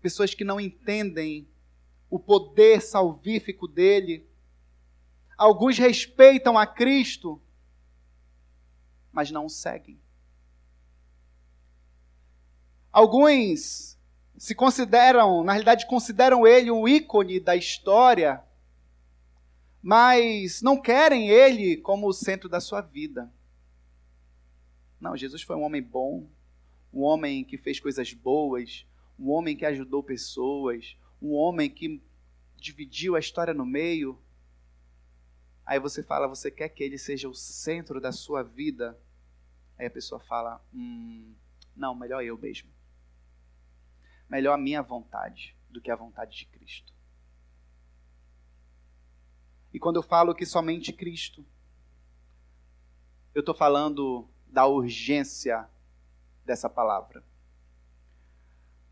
[0.00, 1.46] pessoas que não entendem
[2.10, 4.28] o poder salvífico dele.
[5.38, 7.40] Alguns respeitam a Cristo,
[9.12, 9.98] mas não o seguem.
[12.92, 13.96] Alguns
[14.36, 18.42] se consideram, na realidade, consideram ele um ícone da história,
[19.80, 23.32] mas não querem ele como o centro da sua vida.
[25.00, 26.28] Não, Jesus foi um homem bom,
[26.92, 28.84] um homem que fez coisas boas,
[29.18, 32.02] um homem que ajudou pessoas, um homem que
[32.56, 34.18] dividiu a história no meio.
[35.64, 38.98] Aí você fala, você quer que ele seja o centro da sua vida?
[39.78, 41.34] Aí a pessoa fala, hum,
[41.74, 42.70] não, melhor eu mesmo.
[44.28, 46.92] Melhor a minha vontade do que a vontade de Cristo.
[49.72, 51.44] E quando eu falo que somente Cristo,
[53.34, 55.68] eu estou falando da urgência
[56.44, 57.24] dessa palavra.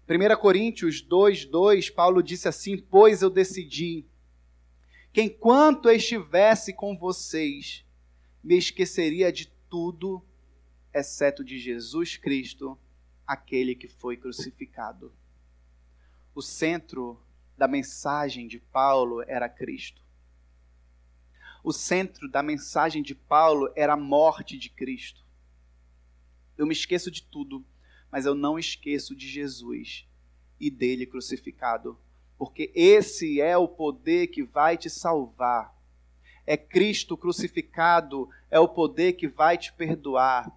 [0.09, 4.07] 1 Coríntios 2, 2, Paulo disse assim: Pois eu decidi
[5.13, 7.85] que enquanto estivesse com vocês,
[8.43, 10.25] me esqueceria de tudo,
[10.95, 12.79] exceto de Jesus Cristo,
[13.27, 15.13] aquele que foi crucificado.
[16.35, 17.21] O centro
[17.59, 20.01] da mensagem de Paulo era Cristo.
[21.63, 25.23] O centro da mensagem de Paulo era a morte de Cristo.
[26.57, 27.63] Eu me esqueço de tudo
[28.11, 30.07] mas eu não esqueço de Jesus
[30.61, 31.99] e dele crucificado,
[32.37, 35.77] porque esse é o poder que vai te salvar.
[36.47, 40.51] É Cristo crucificado, é o poder que vai te perdoar,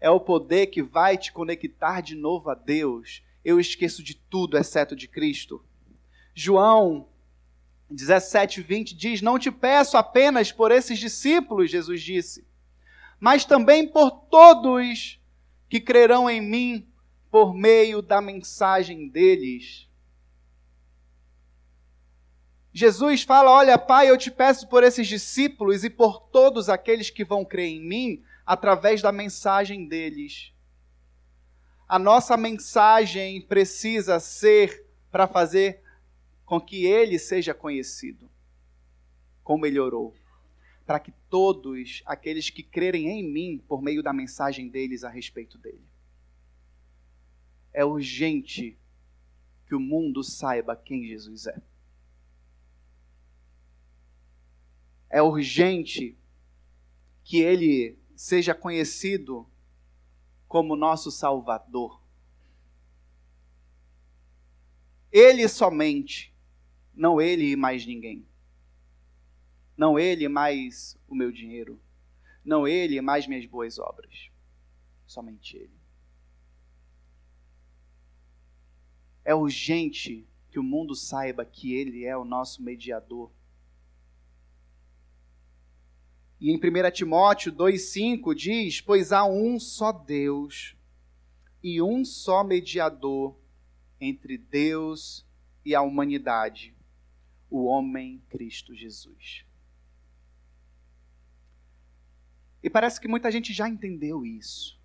[0.00, 3.22] é o poder que vai te conectar de novo a Deus.
[3.44, 5.64] Eu esqueço de tudo exceto de Cristo.
[6.34, 7.08] João
[7.90, 12.46] 17, 20 diz: Não te peço apenas por esses discípulos, Jesus disse,
[13.20, 15.18] mas também por todos
[15.68, 16.86] que crerão em mim
[17.34, 19.88] por meio da mensagem deles.
[22.72, 27.24] Jesus fala: Olha, Pai, eu te peço por esses discípulos e por todos aqueles que
[27.24, 30.52] vão crer em mim através da mensagem deles.
[31.88, 35.82] A nossa mensagem precisa ser para fazer
[36.46, 38.30] com que ele seja conhecido,
[39.42, 40.14] como ele orou,
[40.86, 45.58] para que todos aqueles que crerem em mim por meio da mensagem deles a respeito
[45.58, 45.93] dele
[47.74, 48.78] é urgente
[49.66, 51.60] que o mundo saiba quem Jesus é.
[55.10, 56.16] É urgente
[57.24, 59.46] que ele seja conhecido
[60.46, 62.00] como nosso Salvador.
[65.10, 66.32] Ele somente,
[66.94, 68.24] não ele e mais ninguém.
[69.76, 71.80] Não ele mais o meu dinheiro.
[72.44, 74.30] Não ele mais minhas boas obras.
[75.06, 75.83] Somente ele.
[79.24, 83.30] É urgente que o mundo saiba que Ele é o nosso mediador.
[86.40, 90.76] E em 1 Timóteo 2,5 diz: Pois há um só Deus
[91.62, 93.34] e um só mediador
[93.98, 95.26] entre Deus
[95.64, 96.74] e a humanidade,
[97.48, 99.46] o homem Cristo Jesus.
[102.62, 104.78] E parece que muita gente já entendeu isso.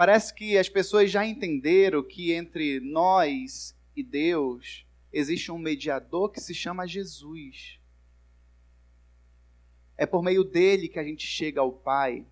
[0.00, 6.40] Parece que as pessoas já entenderam que entre nós e Deus existe um mediador que
[6.40, 7.78] se chama Jesus.
[9.98, 12.24] É por meio dele que a gente chega ao Pai.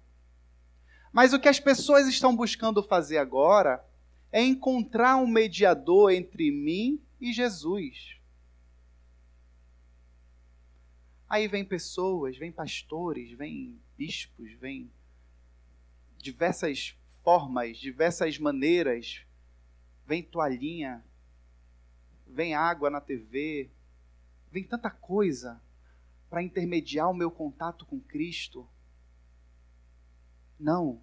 [1.13, 3.87] Mas o que as pessoas estão buscando fazer agora
[4.33, 8.17] é encontrar um mediador entre mim e Jesus.
[11.29, 14.91] Aí vem pessoas, vem pastores, vem bispos, vem
[16.17, 16.97] diversas
[17.29, 19.21] formas, diversas maneiras
[20.07, 21.05] vem toalhinha,
[22.27, 23.71] vem água na TV,
[24.51, 25.61] vem tanta coisa
[26.31, 28.67] para intermediar o meu contato com Cristo.
[30.59, 31.03] Não.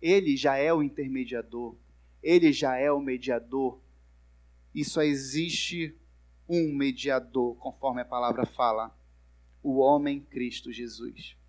[0.00, 1.74] Ele já é o intermediador,
[2.22, 3.80] ele já é o mediador.
[4.72, 5.98] E só existe
[6.48, 8.96] um mediador, conforme a palavra fala:
[9.60, 11.39] o homem Cristo Jesus.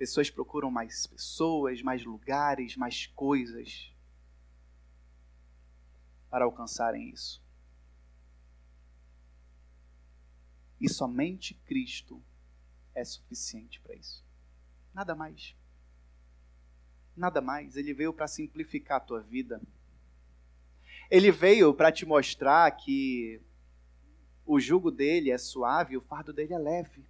[0.00, 3.94] Pessoas procuram mais pessoas, mais lugares, mais coisas
[6.30, 7.44] para alcançarem isso.
[10.80, 12.24] E somente Cristo
[12.94, 14.24] é suficiente para isso.
[14.94, 15.54] Nada mais.
[17.14, 17.76] Nada mais.
[17.76, 19.60] Ele veio para simplificar a tua vida.
[21.10, 23.38] Ele veio para te mostrar que
[24.46, 27.09] o jugo dele é suave, o fardo dele é leve.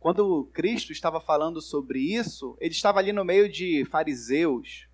[0.00, 4.88] Quando Cristo estava falando sobre isso, ele estava ali no meio de fariseus,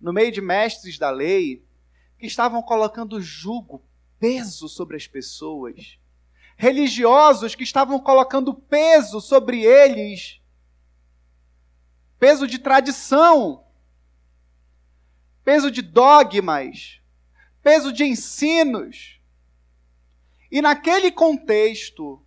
[0.00, 1.62] no meio de mestres da lei,
[2.18, 3.84] que estavam colocando jugo,
[4.18, 5.98] peso sobre as pessoas.
[6.56, 10.40] Religiosos que estavam colocando peso sobre eles,
[12.18, 13.62] peso de tradição,
[15.44, 16.98] peso de dogmas,
[17.62, 19.20] peso de ensinos.
[20.50, 22.24] E naquele contexto,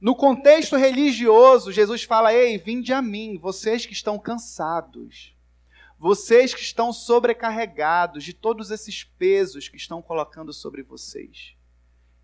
[0.00, 5.36] no contexto religioso, Jesus fala: Ei, vinde a mim, vocês que estão cansados,
[5.98, 11.56] vocês que estão sobrecarregados de todos esses pesos que estão colocando sobre vocês,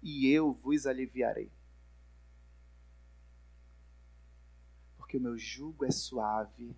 [0.01, 1.51] e eu vos aliviarei.
[4.97, 6.77] Porque o meu jugo é suave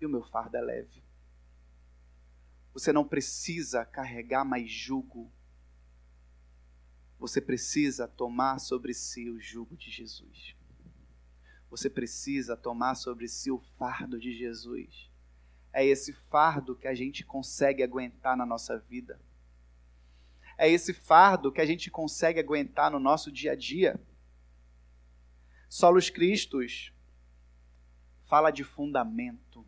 [0.00, 1.02] e o meu fardo é leve.
[2.74, 5.30] Você não precisa carregar mais jugo
[7.22, 10.56] você precisa tomar sobre si o jugo de Jesus.
[11.70, 15.08] Você precisa tomar sobre si o fardo de Jesus.
[15.72, 19.20] É esse fardo que a gente consegue aguentar na nossa vida.
[20.58, 24.04] É esse fardo que a gente consegue aguentar no nosso dia a dia.
[25.68, 26.92] Solos Cristos
[28.24, 29.64] fala de fundamento,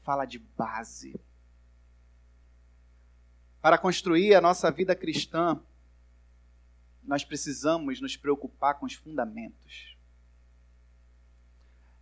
[0.00, 1.18] fala de base.
[3.62, 5.58] Para construir a nossa vida cristã,
[7.06, 9.96] nós precisamos nos preocupar com os fundamentos.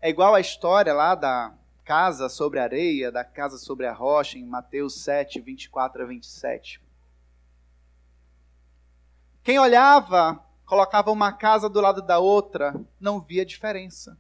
[0.01, 4.39] É igual a história lá da casa sobre a areia, da casa sobre a rocha,
[4.39, 6.83] em Mateus 7, 24 a 27.
[9.43, 14.19] Quem olhava, colocava uma casa do lado da outra, não via diferença.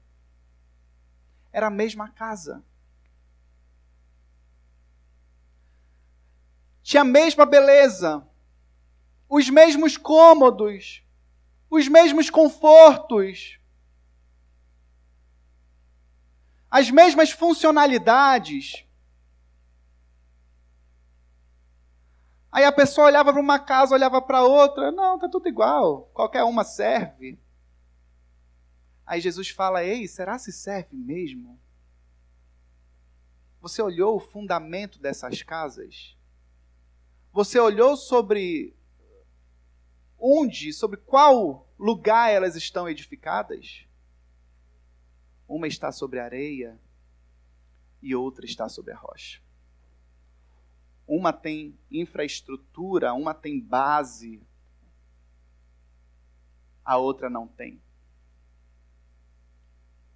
[1.51, 2.62] Era a mesma casa.
[6.82, 8.26] Tinha a mesma beleza,
[9.37, 11.03] os mesmos cômodos,
[11.68, 13.59] os mesmos confortos,
[16.70, 18.87] as mesmas funcionalidades.
[22.53, 26.45] Aí a pessoa olhava para uma casa, olhava para outra, não, tá tudo igual, qualquer
[26.45, 27.37] uma serve.
[29.05, 31.61] Aí Jesus fala: Ei, será se serve mesmo?
[33.61, 36.16] Você olhou o fundamento dessas casas?
[37.32, 38.76] Você olhou sobre
[40.18, 43.86] onde, sobre qual lugar elas estão edificadas?
[45.46, 46.78] Uma está sobre a areia
[48.00, 49.42] e outra está sobre a rocha.
[51.06, 54.42] Uma tem infraestrutura, uma tem base,
[56.84, 57.80] a outra não tem.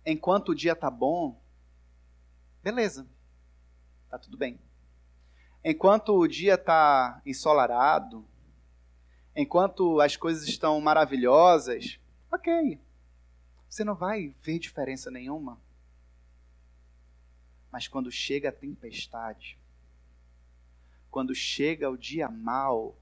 [0.05, 1.39] Enquanto o dia está bom,
[2.63, 3.07] beleza,
[4.05, 4.59] está tudo bem.
[5.63, 8.27] Enquanto o dia está ensolarado,
[9.39, 12.81] enquanto as coisas estão maravilhosas, ok.
[13.69, 15.61] Você não vai ver diferença nenhuma.
[17.71, 19.57] Mas quando chega a tempestade,
[21.09, 22.99] quando chega o dia mal,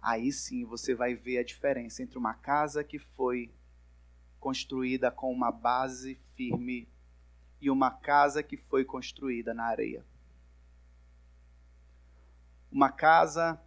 [0.00, 3.52] aí sim você vai ver a diferença entre uma casa que foi
[4.38, 6.88] construída com uma base firme
[7.60, 10.02] e uma casa que foi construída na areia.
[12.72, 13.60] Uma casa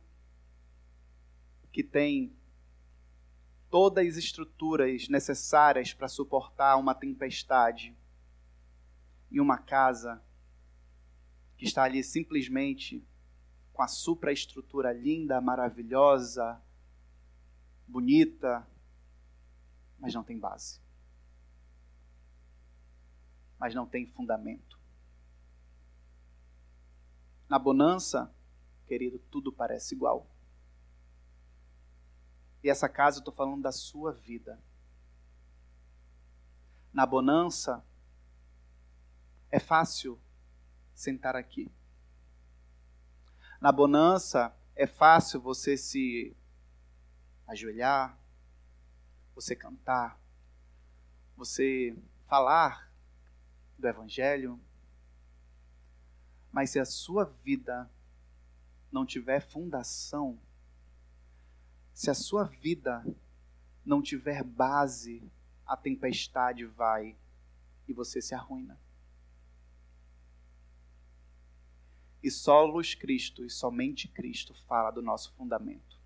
[1.74, 2.32] que tem
[3.70, 7.98] todas as estruturas necessárias para suportar uma tempestade
[9.32, 10.24] e uma casa
[11.58, 13.04] que está ali simplesmente
[13.74, 16.62] com a supraestrutura linda, maravilhosa,
[17.88, 18.68] bonita,
[19.98, 20.80] mas não tem base.
[23.58, 24.80] Mas não tem fundamento.
[27.50, 28.32] Na bonança,
[28.86, 30.33] querido, tudo parece igual.
[32.64, 34.58] E essa casa eu estou falando da sua vida.
[36.94, 37.84] Na bonança,
[39.52, 40.20] é fácil
[40.96, 41.70] sentar aqui.
[43.60, 46.36] Na bonança, é fácil você se
[47.48, 48.18] ajoelhar,
[49.36, 50.20] você cantar,
[51.36, 51.96] você
[52.28, 52.92] falar
[53.78, 54.60] do Evangelho.
[56.52, 57.90] Mas se a sua vida
[58.92, 60.40] não tiver fundação,
[61.94, 63.06] se a sua vida
[63.86, 65.22] não tiver base,
[65.66, 67.16] a tempestade vai
[67.88, 68.80] e você se arruina.
[72.22, 76.00] E só luz Cristo e somente Cristo fala do nosso fundamento.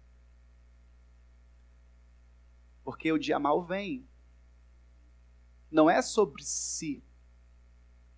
[2.84, 4.08] Porque o dia mal vem.
[5.70, 7.04] Não é sobre si,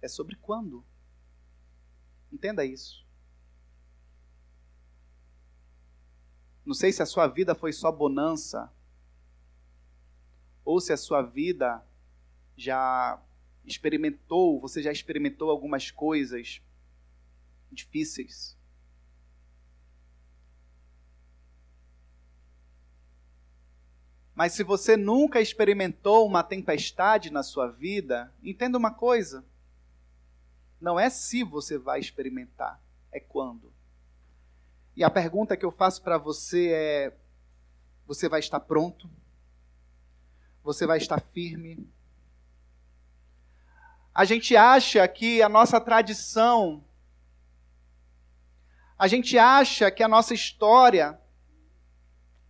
[0.01, 0.86] é sobre quando.
[2.32, 3.05] Entenda isso.
[6.70, 8.72] Não sei se a sua vida foi só bonança,
[10.63, 11.84] ou se a sua vida
[12.55, 13.20] já
[13.65, 16.61] experimentou, você já experimentou algumas coisas
[17.72, 18.55] difíceis.
[24.36, 29.43] Mas se você nunca experimentou uma tempestade na sua vida, entenda uma coisa:
[30.80, 32.80] não é se você vai experimentar,
[33.11, 33.78] é quando.
[34.99, 37.17] E a pergunta que eu faço para você é:
[38.05, 39.09] você vai estar pronto?
[40.61, 41.89] Você vai estar firme?
[44.13, 46.83] A gente acha que a nossa tradição
[48.97, 51.17] a gente acha que a nossa história,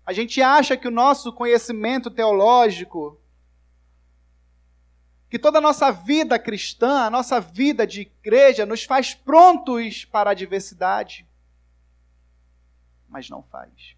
[0.04, 3.22] a gente acha que o nosso conhecimento teológico,
[5.30, 10.32] que toda a nossa vida cristã, a nossa vida de igreja, nos faz prontos para
[10.32, 11.29] a diversidade.
[13.10, 13.98] Mas não faz.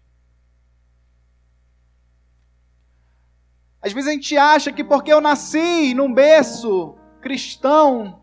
[3.80, 8.22] Às vezes a gente acha que porque eu nasci num berço cristão,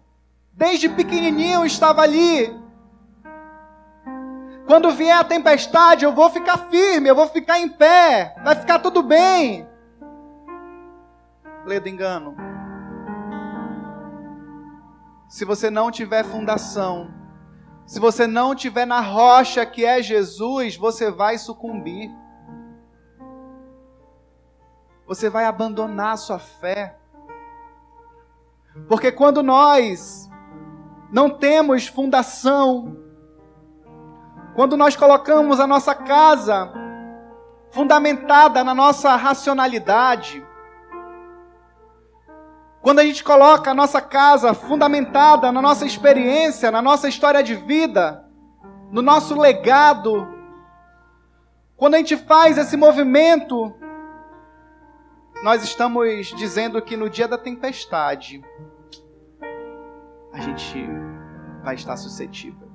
[0.54, 2.50] desde pequenininho eu estava ali,
[4.66, 8.80] quando vier a tempestade, eu vou ficar firme, eu vou ficar em pé, vai ficar
[8.80, 9.68] tudo bem.
[11.66, 12.36] Ledo engano.
[15.28, 17.12] Se você não tiver fundação,
[17.90, 22.16] se você não tiver na rocha que é Jesus, você vai sucumbir.
[25.08, 26.96] Você vai abandonar sua fé.
[28.88, 30.30] Porque quando nós
[31.12, 32.96] não temos fundação,
[34.54, 36.72] quando nós colocamos a nossa casa
[37.72, 40.46] fundamentada na nossa racionalidade,
[42.82, 47.56] quando a gente coloca a nossa casa fundamentada na nossa experiência, na nossa história de
[47.56, 48.26] vida,
[48.92, 50.28] no nosso legado,
[51.76, 53.74] quando a gente faz esse movimento,
[55.44, 58.44] nós estamos dizendo que no dia da tempestade,
[60.34, 60.88] a gente
[61.64, 62.70] vai estar suscetível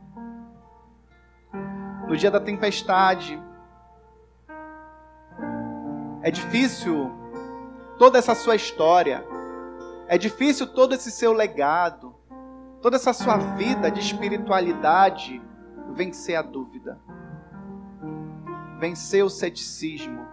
[2.06, 3.42] no dia da tempestade.
[6.22, 7.10] É difícil
[7.98, 9.24] toda essa sua história,
[10.06, 12.14] é difícil todo esse seu legado,
[12.82, 15.42] toda essa sua vida de espiritualidade
[15.94, 16.98] vencer a dúvida,
[18.78, 20.26] vencer o ceticismo,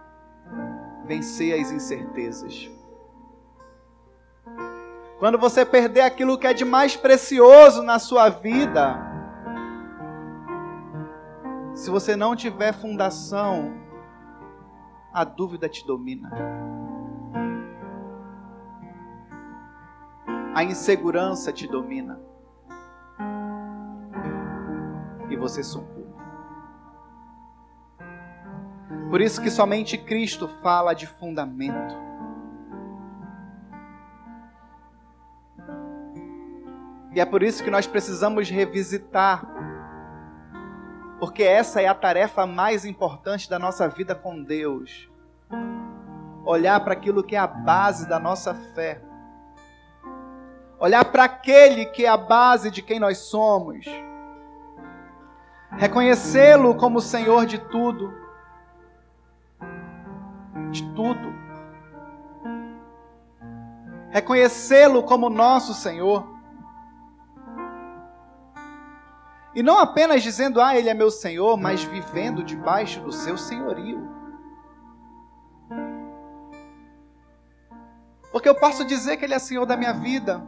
[1.06, 2.70] vencer as incertezas.
[5.18, 8.98] Quando você perder aquilo que é de mais precioso na sua vida,
[11.74, 13.72] se você não tiver fundação,
[15.12, 16.30] a dúvida te domina.
[20.54, 22.20] A insegurança te domina.
[25.28, 26.12] E você sucumbe.
[29.10, 31.94] Por isso que somente Cristo fala de fundamento.
[37.14, 39.46] E é por isso que nós precisamos revisitar
[41.22, 45.08] porque essa é a tarefa mais importante da nossa vida com Deus.
[46.44, 49.00] Olhar para aquilo que é a base da nossa fé.
[50.82, 53.86] Olhar para aquele que é a base de quem nós somos.
[55.70, 58.12] Reconhecê-lo como Senhor de tudo.
[60.72, 61.32] De tudo.
[64.10, 66.26] Reconhecê-lo como nosso Senhor.
[69.54, 74.10] E não apenas dizendo, ah, Ele é meu Senhor, mas vivendo debaixo do seu senhorio.
[78.32, 80.44] Porque eu posso dizer que Ele é Senhor da minha vida,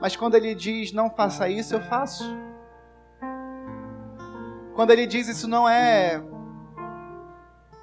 [0.00, 2.24] mas quando Ele diz, não faça isso, eu faço.
[4.74, 6.22] Quando Ele diz, isso não é.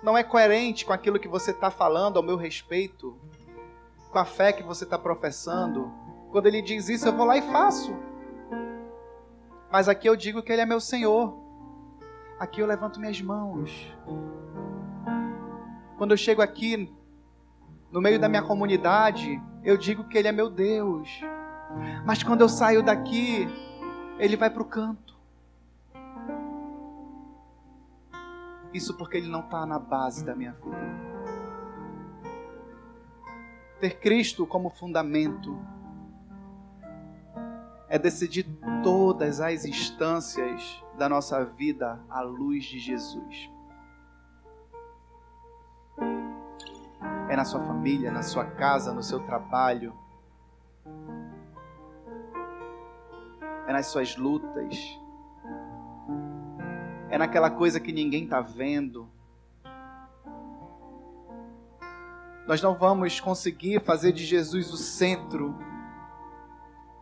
[0.02, 3.16] Não é coerente com aquilo que você está falando ao meu respeito,
[4.12, 5.92] com a fé que você está professando.
[6.32, 7.96] Quando Ele diz isso, eu vou lá e faço.
[9.72, 11.38] Mas aqui eu digo que Ele é meu Senhor.
[12.40, 13.96] Aqui eu levanto minhas mãos.
[15.98, 16.92] Quando eu chego aqui,
[17.92, 21.22] no meio da minha comunidade, eu digo que Ele é meu Deus.
[22.06, 23.48] Mas quando eu saio daqui,
[24.18, 25.16] Ele vai para o canto.
[28.74, 31.18] Isso porque Ele não está na base da minha vida.
[33.80, 35.58] Ter Cristo como fundamento
[37.88, 38.46] é decidir
[38.84, 43.50] todas as instâncias da nossa vida à luz de Jesus.
[47.30, 49.94] É na sua família, na sua casa, no seu trabalho.
[53.68, 55.00] É nas suas lutas.
[57.10, 59.08] É naquela coisa que ninguém está vendo.
[62.48, 65.54] Nós não vamos conseguir fazer de Jesus o centro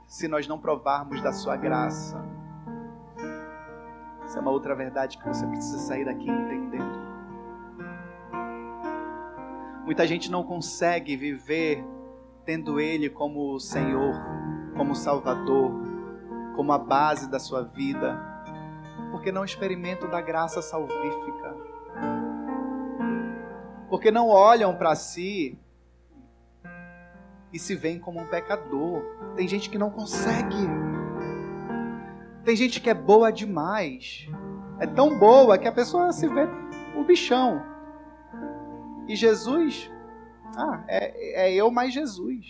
[0.07, 2.23] se nós não provarmos da sua graça.
[4.23, 7.05] Essa é uma outra verdade que você precisa sair daqui entendendo.
[9.85, 11.85] Muita gente não consegue viver
[12.43, 14.15] tendo Ele como Senhor,
[14.75, 15.71] como Salvador,
[16.55, 18.17] como a base da sua vida,
[19.11, 21.55] porque não experimentam da graça salvífica.
[23.89, 25.57] Porque não olham para si
[27.53, 29.01] e se veem como um pecador.
[29.35, 30.67] Tem gente que não consegue.
[32.43, 34.27] Tem gente que é boa demais.
[34.79, 36.47] É tão boa que a pessoa se vê
[36.95, 37.63] o bichão.
[39.07, 39.89] E Jesus,
[40.57, 42.45] ah, é, é eu mais Jesus.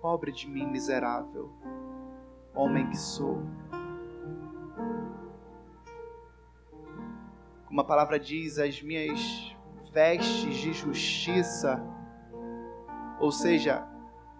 [0.00, 1.52] Pobre de mim, miserável,
[2.54, 3.42] homem que sou.
[7.66, 9.54] Como a palavra diz, as minhas
[9.92, 11.82] vestes de justiça
[13.18, 13.86] ou seja,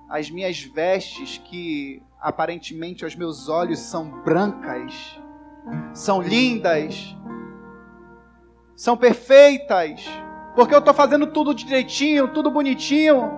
[0.09, 5.19] as minhas vestes que aparentemente aos meus olhos são brancas,
[5.93, 7.17] são lindas,
[8.77, 10.07] são perfeitas,
[10.55, 13.31] porque eu estou fazendo tudo direitinho, tudo bonitinho,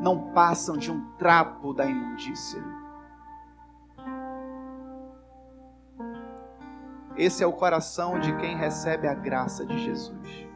[0.00, 2.62] não passam de um trapo da imundícia.
[7.16, 10.52] Esse é o coração de quem recebe a graça de Jesus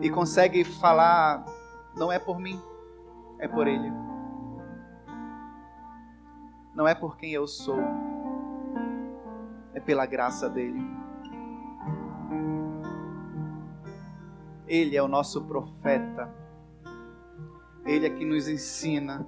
[0.00, 1.44] e consegue falar:
[1.96, 2.60] não é por mim,
[3.38, 3.92] é por Ele.
[6.74, 7.80] Não é por quem eu sou,
[9.72, 10.84] é pela graça dele.
[14.66, 16.34] Ele é o nosso profeta,
[17.84, 19.26] Ele é que nos ensina,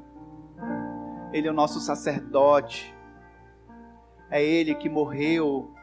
[1.32, 2.94] Ele é o nosso sacerdote,
[4.30, 5.74] é Ele que morreu,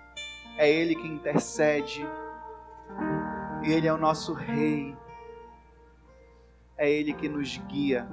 [0.57, 2.05] é Ele que intercede
[3.63, 4.95] e Ele é o nosso Rei.
[6.77, 8.07] É Ele que nos guia.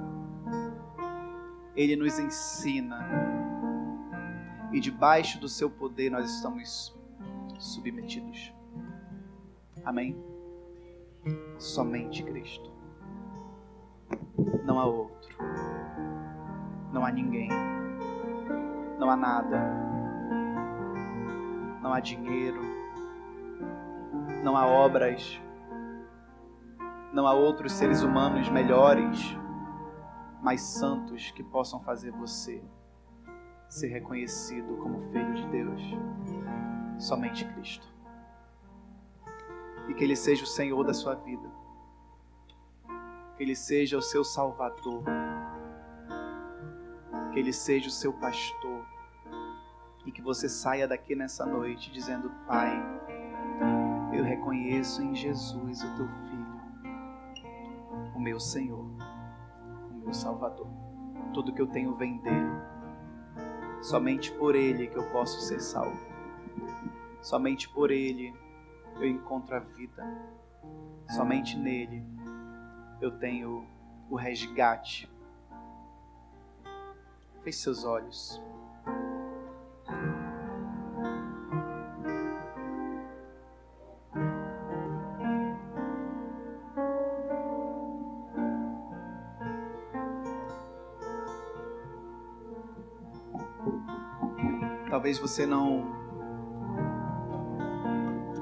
[1.75, 3.07] Ele nos ensina.
[4.71, 6.95] E debaixo do seu poder nós estamos
[7.59, 8.51] submetidos.
[9.85, 10.17] Amém?
[11.59, 12.71] Somente Cristo.
[14.65, 15.37] Não há outro.
[16.91, 17.49] Não há ninguém.
[18.97, 20.02] Não há nada.
[21.83, 22.83] Não há dinheiro
[24.43, 25.41] não há obras,
[27.13, 29.37] não há outros seres humanos melhores,
[30.41, 32.61] mais santos que possam fazer você
[33.69, 35.81] ser reconhecido como filho de Deus.
[36.99, 37.87] Somente Cristo.
[39.87, 41.49] E que Ele seja o Senhor da sua vida.
[43.35, 45.03] Que Ele seja o seu Salvador.
[47.31, 48.85] Que Ele seja o seu pastor.
[50.05, 52.73] E que você saia daqui nessa noite dizendo: Pai,
[54.13, 56.61] eu reconheço em Jesus o teu Filho,
[58.15, 58.85] o meu Senhor,
[59.91, 60.67] o meu Salvador.
[61.33, 62.61] Tudo que eu tenho vem dele.
[63.81, 65.99] Somente por ele que eu posso ser salvo.
[67.21, 68.33] Somente por ele
[68.95, 70.05] eu encontro a vida.
[71.09, 72.03] Somente nele
[73.01, 73.67] eu tenho
[74.09, 75.11] o resgate.
[77.43, 78.41] Feche seus olhos.
[95.13, 95.85] Talvez você não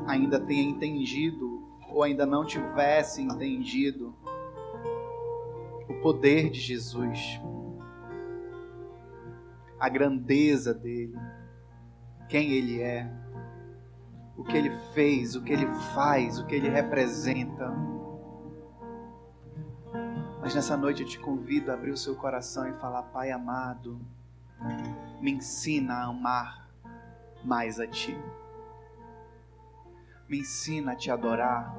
[0.08, 4.16] ainda tenha entendido ou ainda não tivesse entendido
[5.90, 7.42] o poder de Jesus,
[9.80, 11.18] a grandeza dele,
[12.30, 13.12] quem ele é,
[14.38, 17.70] o que ele fez, o que ele faz, o que ele representa.
[20.40, 24.00] Mas nessa noite eu te convido a abrir o seu coração e falar: Pai amado,
[25.20, 26.61] Me ensina a amar
[27.44, 28.18] mais a Ti.
[30.28, 31.76] Me ensina a Te adorar.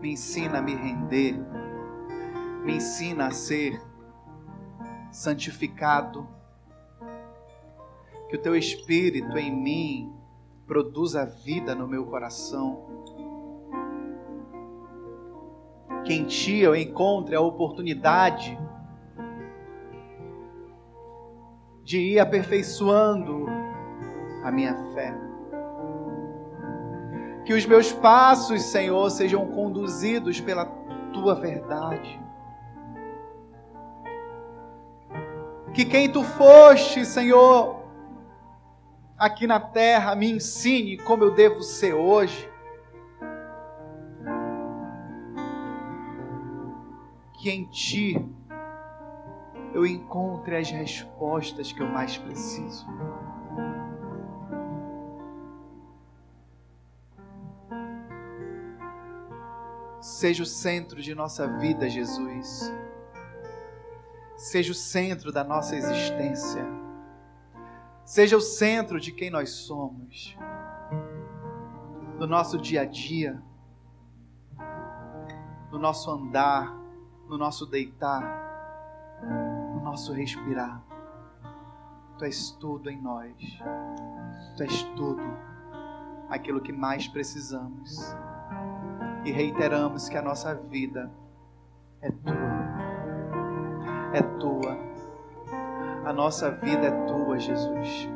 [0.00, 1.34] Me ensina a me render.
[2.64, 3.80] Me ensina a ser
[5.10, 6.26] santificado.
[8.28, 10.12] Que o Teu Espírito em mim
[10.66, 12.86] produza vida no meu coração.
[16.04, 18.58] Que em Ti eu encontre a oportunidade
[21.84, 23.46] de ir aperfeiçoando
[24.42, 25.14] a minha fé.
[27.44, 30.64] Que os meus passos, Senhor, sejam conduzidos pela
[31.12, 32.20] tua verdade.
[35.74, 37.82] Que quem tu foste, Senhor,
[39.18, 42.50] aqui na terra, me ensine como eu devo ser hoje.
[47.38, 48.14] Que em ti
[49.74, 52.86] eu encontre as respostas que eu mais preciso.
[60.02, 62.70] Seja o centro de nossa vida, Jesus.
[64.36, 66.66] Seja o centro da nossa existência.
[68.04, 70.36] Seja o centro de quem nós somos.
[72.18, 73.42] Do nosso dia a dia.
[75.70, 76.76] No nosso andar.
[77.26, 78.42] No nosso deitar
[79.92, 80.82] nosso respirar.
[82.16, 83.34] Tu és tudo em nós.
[84.56, 85.22] Tu és tudo
[86.30, 87.98] aquilo que mais precisamos.
[89.24, 91.10] E reiteramos que a nossa vida
[92.00, 92.52] é tua.
[94.14, 94.78] É tua.
[96.04, 98.08] A nossa vida é tua, Jesus.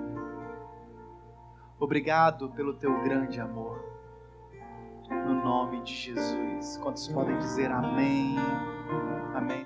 [1.79, 3.81] Obrigado pelo teu grande amor.
[5.09, 6.79] No nome de Jesus.
[6.79, 8.35] Quantos podem dizer amém?
[9.35, 9.65] Amém.